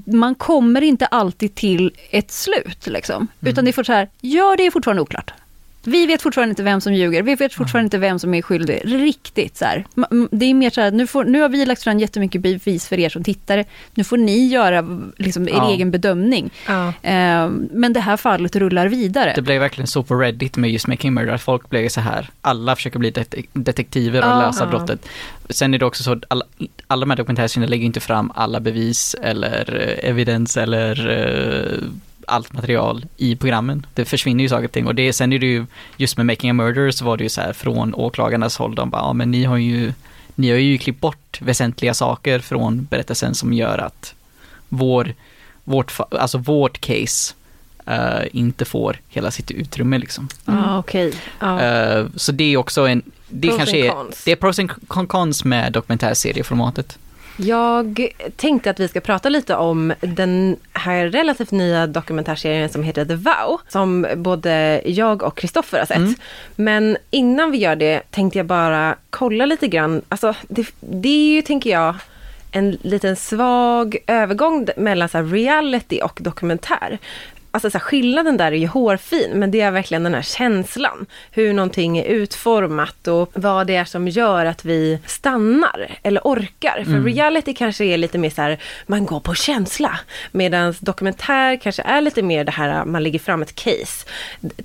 [0.05, 3.27] man kommer inte alltid till ett slut liksom.
[3.41, 5.33] Utan det är så här, ja det är fortfarande oklart.
[5.83, 8.81] Vi vet fortfarande inte vem som ljuger, vi vet fortfarande inte vem som är skyldig.
[8.85, 9.85] Riktigt så här.
[10.31, 12.99] Det är mer så här, nu, får, nu har vi lagt fram jättemycket bevis för
[12.99, 13.65] er som tittare.
[13.93, 14.85] Nu får ni göra
[15.17, 15.71] liksom, er Ja.
[15.71, 16.49] egen bedömning.
[16.67, 16.87] Ja.
[16.87, 19.33] Eh, men det här fallet rullar vidare.
[19.35, 22.29] Det blev verkligen så på Reddit med just Making Murder, att folk blev så här,
[22.41, 24.39] alla försöker bli det- detektiver och Ja.
[24.41, 25.05] lösa brottet.
[25.49, 26.45] Sen är det också så att alla,
[26.87, 31.77] alla de här dokumentärserierna lägger inte fram alla bevis eller eh, evidens eller eh,
[32.31, 33.85] allt material i programmen.
[33.93, 35.65] Det försvinner ju saker och ting och det, sen är det ju,
[35.97, 38.89] just med Making a Murder så var det ju så här från åklagarnas håll, de
[38.89, 39.93] bara, ja men ni har ju,
[40.35, 44.13] ni har ju klippt bort väsentliga saker från berättelsen som gör att
[44.69, 45.13] vår,
[45.63, 47.33] vårt, alltså vårt case
[47.87, 50.27] eh, inte får hela sitt utrymme liksom.
[50.45, 51.13] Ja, okej.
[51.39, 51.61] Ja.
[51.61, 54.23] Eh, så det är också en, det Pros kanske är, cons.
[54.23, 56.97] det är pros and con- cons med dokumentärserieformatet.
[57.37, 63.05] Jag tänkte att vi ska prata lite om den här relativt nya dokumentärserien som heter
[63.05, 66.19] The Vow, som både jag och Kristoffer har sett.
[66.55, 71.35] Men innan vi gör det tänkte jag bara kolla lite grann, alltså det, det är
[71.35, 71.95] ju, tänker jag,
[72.51, 76.99] en liten svag övergång mellan så reality och dokumentär.
[77.53, 81.05] Alltså så här, skillnaden där är ju hårfin, men det är verkligen den här känslan.
[81.31, 86.83] Hur någonting är utformat och vad det är som gör att vi stannar eller orkar.
[86.85, 89.99] För reality kanske är lite mer så här, man går på känsla.
[90.31, 94.07] Medan dokumentär kanske är lite mer det här, man lägger fram ett case.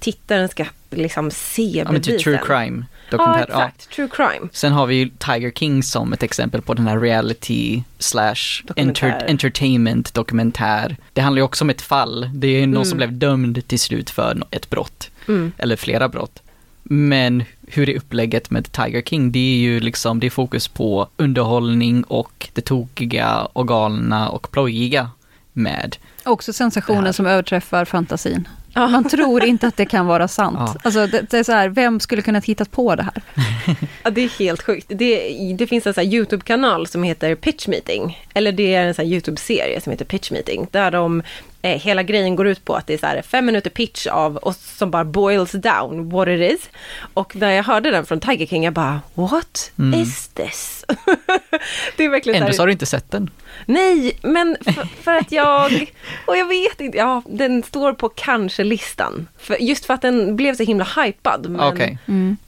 [0.00, 2.38] Tittaren ska liksom se Ja, men typ bevisen.
[2.38, 3.42] true crime Ja, dokumentär.
[3.42, 3.90] exakt.
[3.90, 4.48] True crime.
[4.52, 9.24] Sen har vi ju Tiger King som ett exempel på den här reality slash enter,
[9.28, 10.96] entertainment dokumentär.
[11.12, 12.30] Det handlar ju också om ett fall.
[12.34, 15.10] Det är någon som blev dömd till slut för ett brott.
[15.28, 15.52] Mm.
[15.58, 16.42] Eller flera brott.
[16.82, 19.32] Men hur är upplägget med Tiger King?
[19.32, 24.50] Det är ju liksom, det är fokus på underhållning och det tokiga och galna och
[24.50, 25.10] plojiga
[25.52, 28.48] med Också sensationen som överträffar fantasin.
[28.76, 30.58] Man tror inte att det kan vara sant.
[30.58, 30.76] Ja.
[30.84, 33.22] Alltså, det, det är så här, vem skulle kunna hittat på det här?
[34.02, 34.86] Ja, det är helt sjukt.
[34.88, 38.24] Det, det finns en sån här YouTube-kanal som heter Pitch Meeting.
[38.34, 40.66] Eller det är en sån här YouTube-serie som heter Pitch Meeting.
[40.70, 41.22] Där de,
[41.66, 44.36] eh, hela grejen går ut på att det är så här fem minuter pitch av,
[44.36, 46.70] och som bara boils down what it is.
[47.14, 50.00] Och när jag hörde den från Tiger King, jag bara, what Mm.
[50.00, 50.84] is this?
[51.96, 53.30] det är verkligen Ändå så har du inte sett den.
[53.66, 54.56] nej, men
[55.02, 55.92] för, att jag,
[56.26, 59.28] och jag vet inte, ja, den står på kanske-listan.
[59.38, 61.48] För, just för att den blev så himla hypad.
[61.50, 61.98] Men, Okej.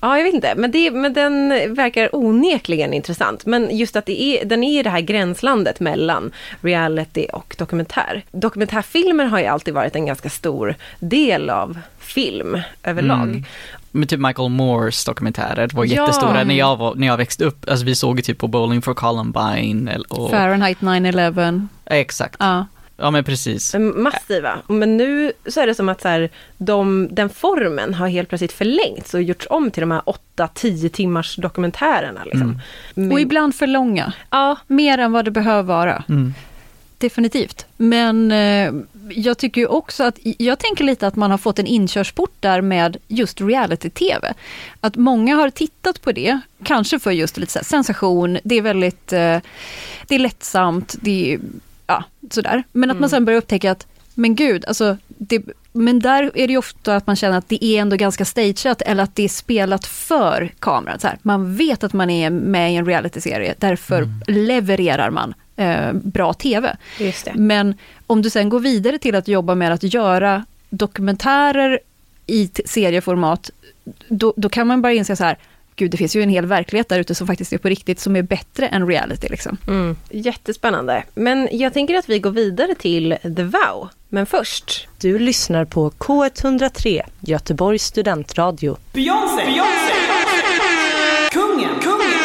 [0.00, 0.54] Ja, jag vet inte.
[0.56, 3.46] Men, det, men den verkar onekligen intressant.
[3.46, 8.22] Men just att det är, den är i det här gränslandet mellan reality och dokumentär.
[9.08, 13.22] Dokumentärfilmer har ju alltid varit en ganska stor del av film överlag.
[13.28, 13.44] Mm.
[13.90, 15.90] Men typ Michael Moores dokumentärer var Ja.
[15.90, 17.68] jättestora när jag, var, när jag växte upp.
[17.68, 20.30] Alltså vi såg ju typ på Bowling for Columbine eller- och...
[20.30, 21.66] Fahrenheit 9-11.
[21.86, 22.36] Exakt.
[22.38, 22.66] Ja.
[23.00, 23.74] Ja men precis.
[23.96, 24.58] Massiva.
[24.68, 28.52] Men nu så är det som att så här, de, den formen har helt plötsligt
[28.52, 30.02] förlängts och gjorts om till de här
[30.36, 32.20] 8-10 timmars dokumentärerna.
[32.24, 32.42] Liksom.
[32.42, 32.58] Mm.
[32.94, 34.12] Men, Och ibland för långa.
[34.30, 36.02] ja, Mer än vad det behöver vara.
[36.08, 36.34] Mm.
[36.98, 37.66] Definitivt.
[37.76, 38.72] Men eh,
[39.10, 42.60] jag tycker ju också att, jag tänker lite att man har fått en inkörsport där
[42.60, 44.34] med just reality-tv.
[44.80, 49.38] Att många har tittat på det, kanske för just lite sensation, det är väldigt, eh,
[50.06, 51.40] det är lättsamt, det är,
[51.86, 52.64] ja, sådär.
[52.72, 53.10] Men att man Mm.
[53.10, 57.06] sen börjar upptäcka att, men gud, alltså, det, men där är det ju ofta att
[57.06, 61.00] man känner att det är ändå ganska stageat eller att det är spelat för kameran.
[61.00, 65.92] Så här, man vet att man är med i en realityserie, därför levererar man eh,
[65.92, 66.76] bra TV.
[66.98, 67.32] just det.
[67.34, 67.74] Men
[68.06, 71.80] om du sen går vidare till att jobba med att göra dokumentärer
[72.26, 73.50] i serieformat,
[74.08, 75.38] då, då kan man bara inse så här,
[75.76, 78.16] gud det finns ju en hel verklighet där ute som faktiskt är på riktigt, som
[78.16, 79.28] är bättre än reality.
[79.30, 79.56] Liksom.
[79.68, 79.96] Mm.
[80.10, 81.04] Jättespännande.
[81.14, 83.88] Men jag tänker att vi går vidare till The Vow.
[84.08, 88.76] Men först, Du lyssnar på K103, Göteborgs studentradio.
[88.92, 89.44] Beyoncé!
[89.46, 89.92] Beyoncé!
[91.32, 91.80] Kungen!
[91.80, 92.17] Kungen!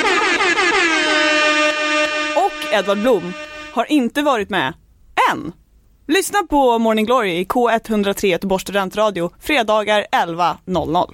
[2.73, 3.33] Och Edvard Blom
[3.73, 4.73] har inte varit med
[5.31, 5.51] än.
[6.07, 11.13] Lyssna på Morning Glory i K103 Göteborgs studentradio fredagar 11.00.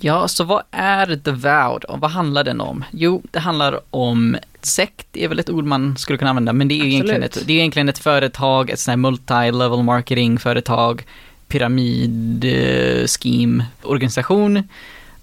[0.00, 1.96] Ja, så vad är The Vow då?
[1.96, 2.84] Vad handlar den om?
[2.90, 6.74] Jo, det handlar om sekt, är väl ett ord man skulle kunna använda, men det
[6.74, 11.06] är ju egentligen ett, det är egentligen ett företag, ett sånt här multi-level marketing-företag,
[11.48, 12.44] pyramid,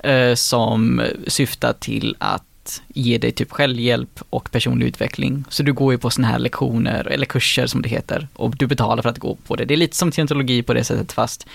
[0.04, 2.44] eh, som syftar till att
[2.88, 5.44] ge dig typ självhjälp och personlig utveckling.
[5.50, 8.68] Så du går ju på såna här lektioner, eller kurser som det heter, och du
[8.68, 9.66] betalar för att gå på det.
[9.66, 11.48] Det är lite som scientologi på det sättet, fast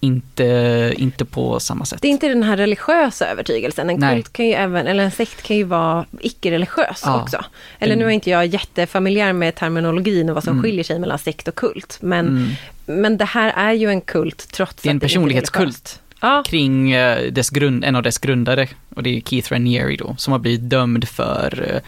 [0.00, 2.02] inte, inte på samma sätt.
[2.02, 3.90] det är inte den här religiösa övertygelsen.
[3.90, 4.16] En Nej.
[4.16, 7.22] kult kan ju även, eller en sekt kan ju vara icke-religiös Ja.
[7.22, 7.44] också.
[7.78, 10.62] Eller nu är inte jag jättefamiljär med terminologin och vad som Mm.
[10.62, 11.98] skiljer sig mellan sekt och kult.
[12.00, 12.48] Men, Mm.
[12.86, 16.00] men det här är ju en kult trots Det är en att personlighetskult.
[16.20, 20.14] Ja, kring eh, dess grund, en av dess grundare, och det är Keith Raniere då,
[20.18, 21.80] som har blivit dömd för, eh,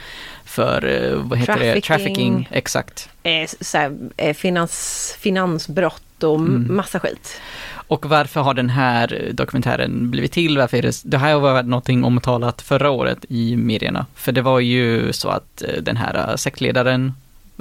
[0.45, 1.83] för eh, vad heter det, Trafficking.
[1.83, 3.09] trafficking, exakt.
[3.23, 6.77] eh, så här, eh, finans, finansbrott och Mm.
[6.77, 7.41] massa skit.
[7.73, 10.59] Och varför har den här dokumentären blivit till?
[10.59, 14.61] Varför är det, det här var någonting omtalat förra året i medierna, för det var
[14.61, 17.13] ju så att den här sektledaren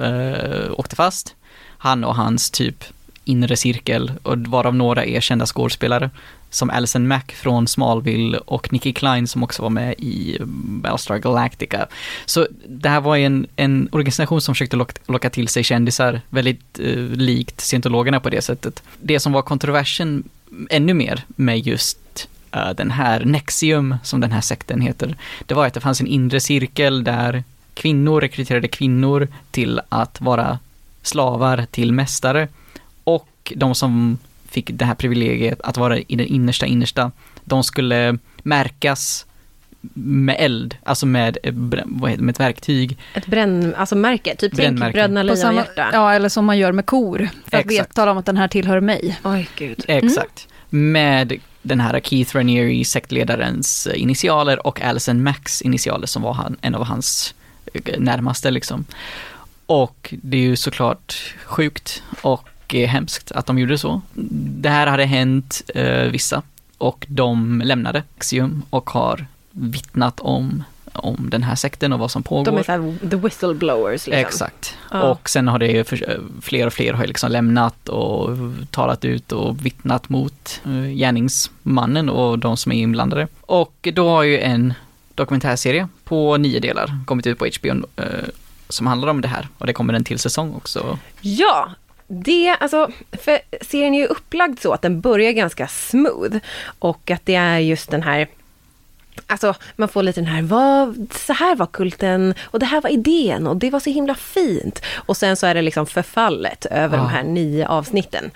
[0.01, 1.35] eh, åkte fast,
[1.77, 2.83] han och hans typ
[3.29, 6.09] inre cirkel, och varav några är kända skådespelare,
[6.49, 11.17] som Alison Mack från Smallville och Nicky Klein som också var med i mm, Battlestar
[11.17, 11.87] Galactica.
[12.25, 16.79] Så det här var en, en organisation som försökte locka, locka till sig kändisar, väldigt
[16.79, 18.83] eh, likt scientologerna på det sättet.
[19.01, 20.23] Det som var kontroversen
[20.69, 25.15] ännu mer med just eh, den här Nexium, som den här sekten heter,
[25.45, 30.59] det var att det fanns en inre cirkel där kvinnor rekryterade kvinnor till att vara
[31.01, 32.47] slavar till mästare
[33.51, 34.17] och de som
[34.49, 37.11] fick det här privilegiet att vara i den innersta innersta,
[37.43, 39.25] de skulle märkas
[39.93, 41.53] med eld, alltså med, eh,
[41.85, 42.97] vad heter, med ett verktyg.
[43.13, 44.93] Ett bränn, alltså märke, typ tänk Brännmärke.
[44.93, 45.89] Bröderna Lejonhjärta.
[45.93, 47.89] ja, eller som man gör med kor, för att Exakt.
[47.89, 49.19] veta, om att den här tillhör mig.
[49.23, 49.85] Oj gud.
[49.87, 50.47] Exakt.
[50.69, 56.75] Med den här Keith Raniere, sektledarens initialer och Alison Macks initialer som var han, en
[56.75, 57.33] av hans
[57.73, 58.85] eh, närmaste liksom.
[59.65, 64.01] Och det är ju såklart sjukt och eh, hemskt att de gjorde så.
[64.61, 66.41] Det här hade hänt eh, vissa
[66.77, 72.23] och de lämnade Axiom och har vittnat om, om den här sekten och vad som
[72.23, 72.45] pågår.
[72.45, 74.13] De är såhär the whistleblowers liksom.
[74.13, 74.77] Exakt.
[74.91, 75.01] Ja.
[75.03, 78.37] Och sen har det ju för, fler och fler har liksom lämnat och
[78.71, 83.27] talat ut och vittnat mot uh, gärningsmannen och de som är inblandade.
[83.41, 84.73] Och då har ju en
[85.15, 87.85] dokumentärserie på nio delar kommit ut på HBO
[88.69, 90.97] som handlar om det här och det kommer en till säsong också.
[91.21, 91.69] Ja,
[92.11, 96.37] det, alltså, för serien är ju upplagd så att den börjar ganska smooth
[96.79, 98.27] och att det är just den här
[99.27, 102.89] Alltså man får lite den här, vad, så här var kulten och det här var
[102.89, 104.81] idén och det var så himla fint.
[104.95, 107.03] Och sen så är det liksom förfallet över Ja.
[107.03, 108.31] de här nio avsnitten.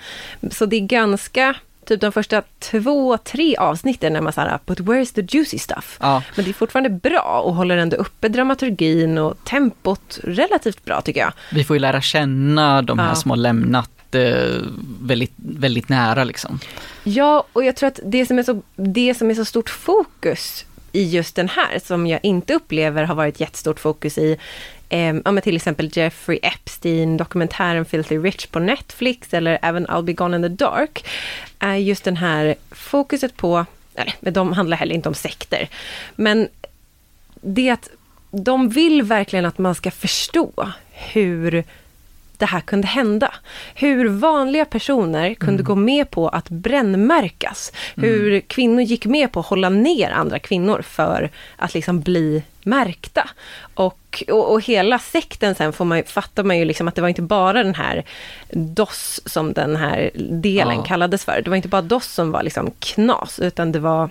[0.50, 1.54] Så det är ganska,
[1.86, 5.98] typ de första två, tre avsnitten när man säger but where's the juicy stuff?
[6.00, 11.00] Ja, Men det är fortfarande bra och håller ändå uppe dramaturgin och tempot relativt bra
[11.00, 11.32] tycker jag.
[11.52, 13.14] vi får ju lära känna de här Ja.
[13.14, 14.60] som har lämnat eh,
[15.00, 16.58] väldigt, väldigt nära liksom.
[17.04, 20.64] Ja, och jag tror att det som är så, det som är så stort fokus
[20.92, 24.38] i just den här, som jag inte upplever har varit jättestort fokus i,
[24.94, 30.02] eh, ja, men till exempel Jeffrey Epstein, dokumentären Filthy Rich på Netflix, eller även I'll
[30.02, 31.06] be gone in the dark,
[31.58, 35.68] är just den här fokuset på, eller de handlar heller inte om sekter,
[36.16, 36.48] men
[37.40, 37.88] det att
[38.30, 41.64] de vill verkligen att man ska förstå hur
[42.38, 43.34] det här kunde hända.
[43.74, 47.72] Hur vanliga personer kunde gå med på att brännmärkas.
[47.96, 53.28] Hur kvinnor gick med på att hålla ner andra kvinnor för att liksom bli märkta.
[53.74, 57.08] Och, och, och hela sekten sen får man, fattar man ju liksom att det var
[57.08, 58.04] inte bara den här
[58.50, 60.82] DOS som den här delen Ja.
[60.82, 61.40] kallades för.
[61.44, 64.10] Det var inte bara DOS som var liksom knas, utan det var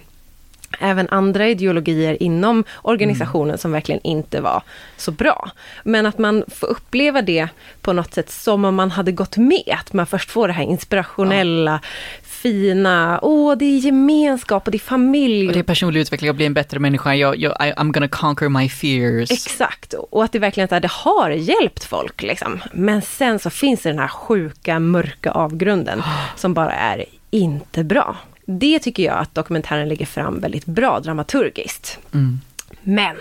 [0.84, 4.64] även andra ideologier inom organisationen som verkligen inte var
[4.98, 5.52] så bra.
[5.84, 7.48] Men att man får uppleva det
[7.82, 9.78] på något sätt som om man hade gått med.
[9.80, 11.80] Att man först får det här inspirationella,
[12.24, 15.48] fina, åh det är gemenskap och det är familj.
[15.48, 18.50] Och det är personlig utveckling, jag blir en bättre människa, jag, jag, I'm gonna conquer
[18.50, 19.32] my fears.
[19.32, 22.22] Exakt, och att det verkligen så här, det har hjälpt folk.
[22.22, 22.62] Liksom.
[22.72, 26.04] Men sen så finns det den här sjuka, mörka avgrunden
[26.36, 28.16] som bara är inte bra.
[28.46, 32.00] Det tycker jag att dokumentären lägger fram väldigt bra dramaturgiskt.
[32.14, 32.42] Mm.
[32.84, 33.16] Men,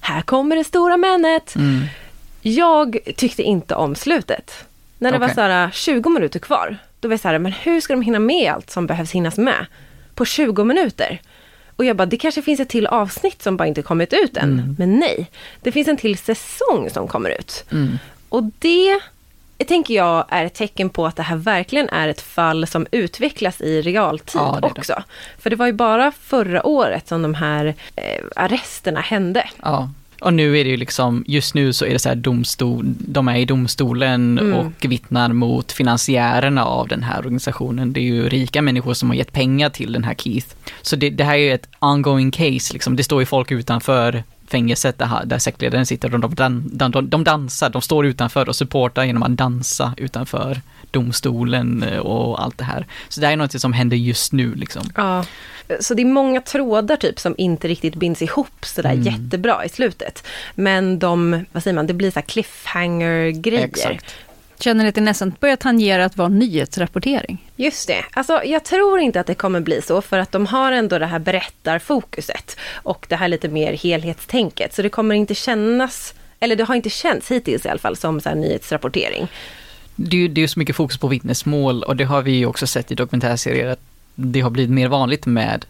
[0.00, 1.54] här kommer det stora männet.
[1.54, 1.84] Mm.
[2.42, 4.64] Jag tyckte inte om slutet.
[4.98, 5.34] När det var Okej.
[5.34, 8.18] så här 20 minuter kvar, då var jag så här, men hur ska de hinna
[8.18, 9.66] med allt som behövs hinnas med?
[10.14, 11.20] På 20 minuter?
[11.76, 14.52] Och jag bara, det kanske finns ett till avsnitt som bara inte kommit ut än.
[14.52, 14.76] Mm.
[14.78, 15.30] Men nej,
[15.62, 17.64] det finns en till säsong som kommer ut.
[17.72, 17.98] Mm.
[18.28, 19.00] Och det
[19.64, 23.60] tänker jag är ett tecken på att det här verkligen är ett fall som utvecklas
[23.60, 24.66] i realtid Ja, det det.
[24.66, 25.02] också.
[25.38, 28.02] För det var ju bara förra året som de här eh,
[28.36, 29.48] arresterna hände.
[29.62, 29.90] Ja.
[30.20, 33.28] Och nu är det ju liksom, just nu så är det så här domstol, de
[33.28, 34.54] är i domstolen Mm.
[34.54, 37.92] och vittnar mot finansiärerna av den här organisationen.
[37.92, 40.46] Det är ju rika människor som har gett pengar till den här Keith.
[40.82, 42.96] Så det, det här är ju ett ongoing case liksom.
[42.96, 44.22] Det står ju folk utanför
[44.52, 48.56] fängelset där, där sektledaren sitter och de, dan, de, de dansar, de står utanför och
[48.56, 50.60] supportar genom att dansa utanför
[50.90, 52.86] domstolen eh, och allt det här.
[53.08, 54.82] Så det här är något som händer just nu liksom.
[54.96, 55.24] Ja.
[55.80, 59.04] Så det är många trådar typ som inte riktigt binds ihop sådär Mm.
[59.04, 60.26] jättebra i slutet.
[60.54, 64.00] Men de, vad säger man, det blir så cliffhanger-grejer.
[64.62, 67.48] Känner att det nästan börjar tangera att vara nyhetsrapportering?
[67.56, 68.04] Just det.
[68.12, 71.06] Alltså, jag tror inte att det kommer bli så, för att de har ändå det
[71.06, 74.74] här berättarfokuset och det här lite mer helhetstänket.
[74.74, 78.20] Så det kommer inte kännas, eller det har inte känts hittills i alla fall, som
[78.20, 79.28] så här nyhetsrapportering.
[79.96, 82.32] det, är ju- det är ju så mycket fokus på vittnesmål och det har vi
[82.32, 83.80] ju också sett i dokumentärserier att
[84.14, 85.64] det har blivit mer vanligt med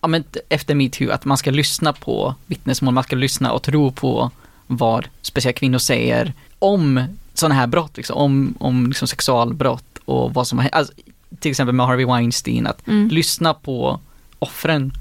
[0.00, 3.92] ja, men efter metoo att man ska lyssna på vittnesmål, man ska lyssna och tro
[3.92, 4.30] på
[4.66, 10.46] vad speciellt kvinnor säger om sådana här brott, liksom, om, om liksom sexualbrott och vad
[10.46, 10.74] som har hänt.
[10.74, 10.92] Alltså,
[11.40, 13.08] till exempel med Harvey Weinstein, att Mm.
[13.08, 14.00] lyssna på
[14.38, 14.92] offren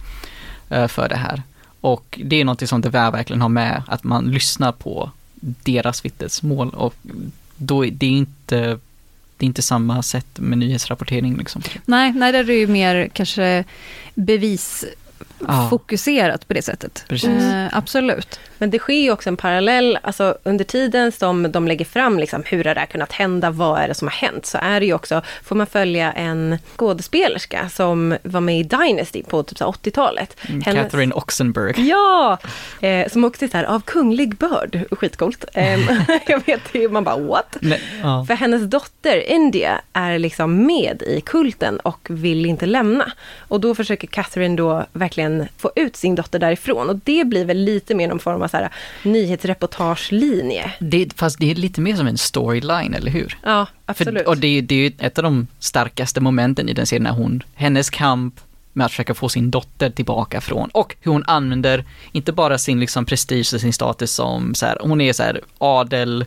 [0.69, 1.41] eh, för det här.
[1.81, 6.69] Och det är något som det verkligen har med, att man lyssnar på deras vittnesmål
[6.69, 6.95] och
[7.55, 8.57] då är det inte,
[9.37, 11.61] det är inte samma sätt med nyhetsrapportering liksom.
[11.85, 13.63] Nej, nej, där är det ju mer kanske
[15.39, 17.05] bevisfokuserat på det sättet.
[17.07, 17.29] Precis.
[17.43, 18.39] Eh, absolut.
[18.57, 22.43] Men det sker ju också en parallell, alltså under tiden som de lägger fram liksom,
[22.45, 24.85] hur har det här kunnat hända, vad är det som har hänt, så är det
[24.85, 29.65] ju också, får man följa en skådespelerska som var med i Dynasty på typ så
[29.65, 30.37] här 80-talet.
[30.41, 31.87] Mm, Hennes- Catherine Oxenberg.
[31.89, 32.37] Ja!
[32.81, 35.45] Eh, som också är så här, av kunglig börd, skitcoolt.
[35.53, 35.79] Eh,
[36.27, 37.57] jag vet, man bara what?
[37.61, 38.25] Nej, ja.
[38.27, 43.11] För hennes dotter India är liksom med i kulten och vill inte lämna.
[43.39, 45.10] Och då försöker Catherine då verkligen
[45.57, 46.89] få ut sin dotter därifrån.
[46.89, 48.69] Och det blir väl lite mer någon form av så här
[49.03, 50.73] nyhetsreportagelinje.
[50.79, 53.37] Det, fast det är lite mer som en storyline, eller hur?
[53.43, 54.23] Ja, absolut.
[54.23, 57.11] För, och det, det är ju ett av de starkaste momenten i den serien, när
[57.11, 58.39] hon, hennes kamp
[58.73, 62.79] med att försöka få sin dotter tillbaka från, och hur hon använder, inte bara sin
[62.79, 66.25] liksom prestige och sin status som så här, hon är så här adel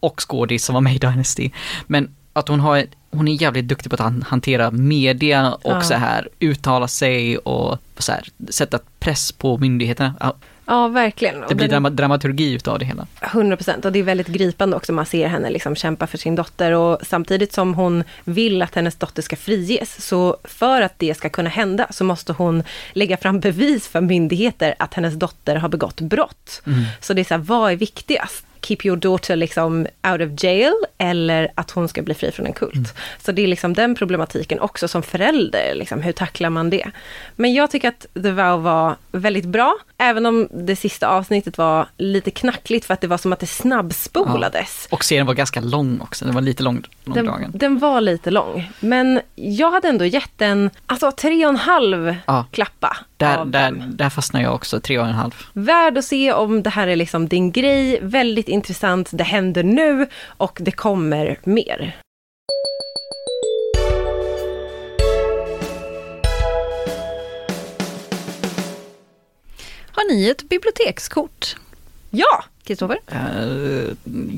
[0.00, 1.50] och skådis som var med i Dynasty,
[1.86, 5.80] men att hon har, hon är jävligt duktig på att han- hantera media och Ja.
[5.80, 10.14] så här uttala sig och så här, sätta press på myndigheterna.
[10.20, 10.34] Ja,
[10.68, 11.34] Ja, verkligen.
[11.48, 13.06] Det blir den- drama- dramaturgi utav det hela.
[13.20, 14.92] 100 procent och det är väldigt gripande också.
[14.92, 18.94] Man ser henne liksom kämpa för sin dotter och samtidigt som hon vill att hennes
[18.96, 23.40] dotter ska friges, så för att det ska kunna hända så måste hon lägga fram
[23.46, 26.62] bevis för myndigheter att hennes dotter har begått brott.
[27.00, 28.45] Så det är så här, vad är viktigast?
[28.66, 32.52] Keep your daughter liksom out of jail eller att hon ska bli fri från en
[32.52, 32.94] kult.
[33.24, 36.90] Så det är liksom den problematiken också som förälder, liksom, hur tacklar man det?
[37.36, 41.86] Men jag tycker att The Vow var väldigt bra, även om det sista avsnittet var
[41.96, 44.88] lite knackligt för att det var som att det snabbspolades.
[44.90, 47.50] Och serien var ganska lång också, den var lite lång, Den, långdragen.
[47.54, 52.14] den var lite lång, men jag hade ändå gett den, alltså tre och en halv
[52.26, 52.44] Ja.
[52.50, 55.34] klappa Där, där, där fastnar jag också, tre och en halv.
[55.52, 60.06] Värd att se om det här är liksom din grej, väldigt intressant, det händer nu
[60.36, 61.96] och det kommer mer.
[69.92, 71.56] Har ni ett bibliotekskort?
[72.10, 72.44] Ja!
[72.64, 72.98] Kristoffer?
[73.12, 73.92] Uh,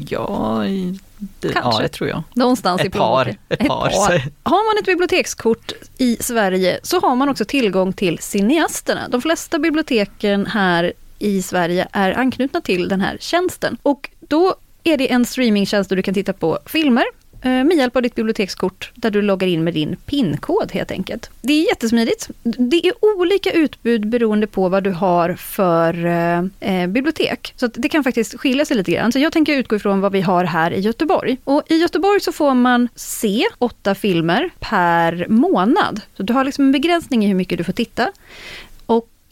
[0.08, 1.82] ja, i- det, ja, Kanske.
[1.82, 2.22] det tror jag.
[2.34, 3.24] Någonstans i Ett par.
[3.24, 3.38] plånboken.
[3.48, 4.22] Ett par.
[4.50, 9.08] Har man ett bibliotekskort i Sverige så har man också tillgång till cineasterna.
[9.08, 13.76] De flesta biblioteken här i Sverige är anknutna till den här tjänsten.
[13.82, 14.54] Och då
[14.84, 17.04] är det en streamingtjänst där du kan titta på filmer
[17.42, 21.30] eh, med hjälp av ditt bibliotekskort där du loggar in med din PIN-kod helt enkelt.
[21.40, 22.28] Det är jättesmidigt.
[22.42, 27.52] Det är olika utbud beroende på vad du har för eh, eh, bibliotek.
[27.56, 29.12] Så att det kan faktiskt skilja sig lite grann.
[29.12, 31.36] Så jag tänker utgå ifrån vad vi har här i Göteborg.
[31.44, 36.00] Och i Göteborg så får man se åtta filmer per månad.
[36.16, 38.12] Så du har liksom en begränsning i hur mycket du får titta.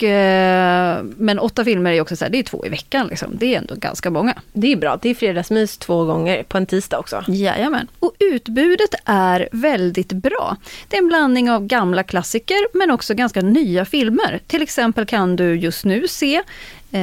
[0.02, 3.30] Eh, men åtta filmer är också så här, det är två i veckan liksom.
[3.38, 4.34] Det är ändå ganska många.
[4.52, 7.24] Det är bra, det är fredagsmys två gånger på en tisdag också.
[7.28, 7.86] Jajamän.
[7.98, 10.56] Och utbudet är väldigt bra.
[10.88, 14.40] Det är en blandning av gamla klassiker men också ganska nya filmer.
[14.46, 16.42] Till exempel kan du just nu se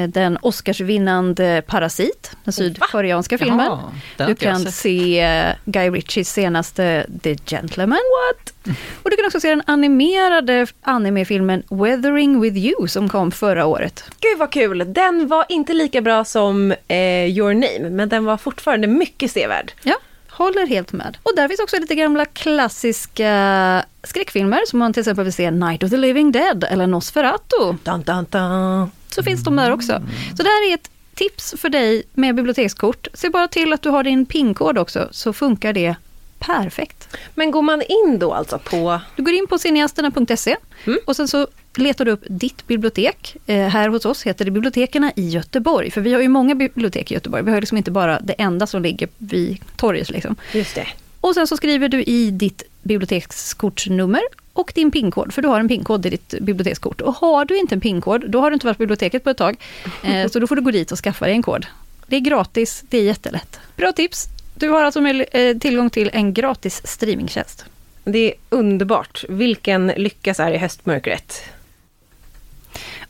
[0.08, 3.66] den Oscarsvinnande Parasit, den sydkoreanska filmen.
[4.18, 7.98] Jaha, Du kan se eh, Guy Ritchies senaste The Gentleman.
[7.98, 8.54] What?
[9.04, 14.04] Och du kan också se den animerade animefilmen Weathering with You som kom förra året.
[14.20, 14.94] Gud vad kul!
[14.94, 16.98] Den var inte lika bra som eh,
[17.38, 19.72] Your Name, men den var fortfarande mycket sevärd.
[19.84, 19.96] Ja,
[20.30, 21.18] håller helt med.
[21.24, 25.84] Och där finns också lite gamla klassiska skräckfilmer som man till exempel vill se Night
[25.84, 27.74] of the Living Dead eller Nosferatu.
[27.84, 28.92] Dun, dun, dun.
[29.16, 30.02] Så finns de där också.
[30.38, 33.08] Så det här är ett tips för dig med bibliotekskort.
[33.14, 35.96] Se bara till att du har din PIN-kod också så funkar det
[36.40, 37.08] perfekt.
[37.36, 39.00] Men går man in då alltså på...
[39.16, 40.56] Du går in på cineasterna.se
[40.86, 41.00] Mm.
[41.08, 43.36] och sen så letar du upp ditt bibliotek.
[43.46, 45.92] Eh, här hos oss heter det bibliotekerna i Göteborg.
[45.92, 47.44] För vi har ju många bibliotek i Göteborg.
[47.44, 50.10] Vi har liksom inte bara det enda som ligger vid torget.
[50.10, 50.36] Liksom.
[50.54, 50.88] Just det.
[51.22, 54.22] Och sen så skriver du i ditt bibliotekskortsnummer
[54.54, 57.02] och din PIN-kod, för du har en PIN-kod i ditt bibliotekskort.
[57.02, 59.38] Och har du inte en PIN-kod, då har du inte varit på biblioteket på ett
[59.38, 59.58] tag.
[60.04, 61.66] Eh, så då får du gå dit och skaffa dig en kod.
[62.08, 63.60] Det är gratis, det är jättelätt.
[63.76, 64.28] Bra tips!
[64.56, 67.66] Du har alltså eh, tillgång till en gratis streamingtjänst.
[68.04, 69.26] Det är underbart.
[69.30, 71.44] Vilken lycka så här i höstmörkret.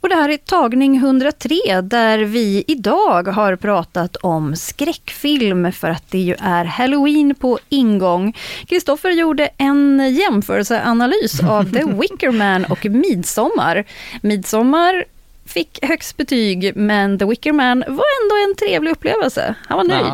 [0.03, 6.03] Och det här är tagning 103 där vi idag har pratat om skräckfilm för att
[6.11, 8.37] det ju är halloween på ingång.
[8.67, 13.83] Kristoffer gjorde en jämförelseanalys av The Wicker Man och Midsommar.
[14.21, 15.05] Midsommar
[15.45, 19.55] fick högst betyg men The Wicker Man var ändå en trevlig upplevelse.
[19.67, 20.13] Han var nöjd.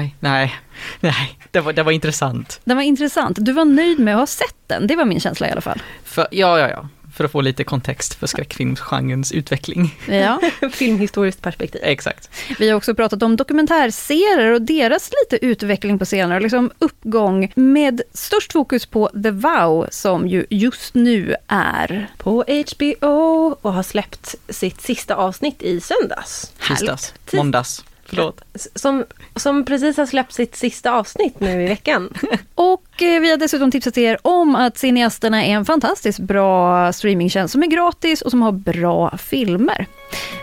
[0.00, 0.54] Nej, nej,
[1.00, 1.38] nej.
[1.50, 2.60] Det var, det var intressant.
[2.64, 3.36] Den var intressant.
[3.40, 4.86] Du var nöjd med att ha sett den.
[4.86, 5.82] Det var min känsla i alla fall.
[6.04, 6.88] För, ja, ja, ja.
[7.12, 9.98] För att få lite kontext för skräckfilmsgenrens utveckling.
[10.08, 10.40] Ja.
[10.72, 11.80] Filmhistoriskt perspektiv.
[11.84, 12.30] Exakt.
[12.58, 18.02] Vi har också pratat om dokumentärserier och deras lite utveckling på senare, liksom uppgång med
[18.14, 22.10] störst fokus på The Vow som ju just nu är.
[22.18, 22.44] På
[22.76, 26.52] HBO och har släppt sitt sista avsnitt i söndags.
[26.68, 27.84] Tisdags, Tis- måndags.
[28.14, 28.42] Förlåt.
[28.74, 29.04] Som,
[29.36, 32.14] som precis har släppt sitt sista avsnitt nu i veckan.
[32.54, 37.52] Och eh, vi har dessutom tipsat er om att Cineasterna är en fantastiskt bra streamingtjänst
[37.52, 39.86] som är gratis och som har bra filmer.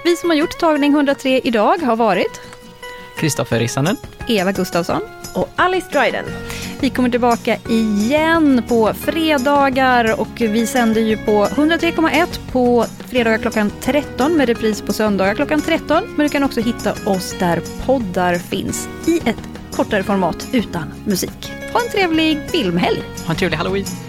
[0.03, 2.41] Vi som har gjort tagning 103 idag har varit
[3.17, 3.97] Kristoffer Rissanen.
[4.27, 5.01] Eva Gustafsson,
[5.35, 6.25] och Alice Dryden.
[6.79, 13.71] Vi kommer tillbaka igen på fredagar och vi sänder ju på 103,1 på fredagar klockan
[13.81, 16.03] 13 med repris på söndagar klockan 13.
[16.15, 21.51] Men du kan också hitta oss där poddar finns i ett kortare format utan musik.
[21.73, 23.03] Ha en trevlig filmhelg!
[23.25, 24.08] Ha en trevlig halloween.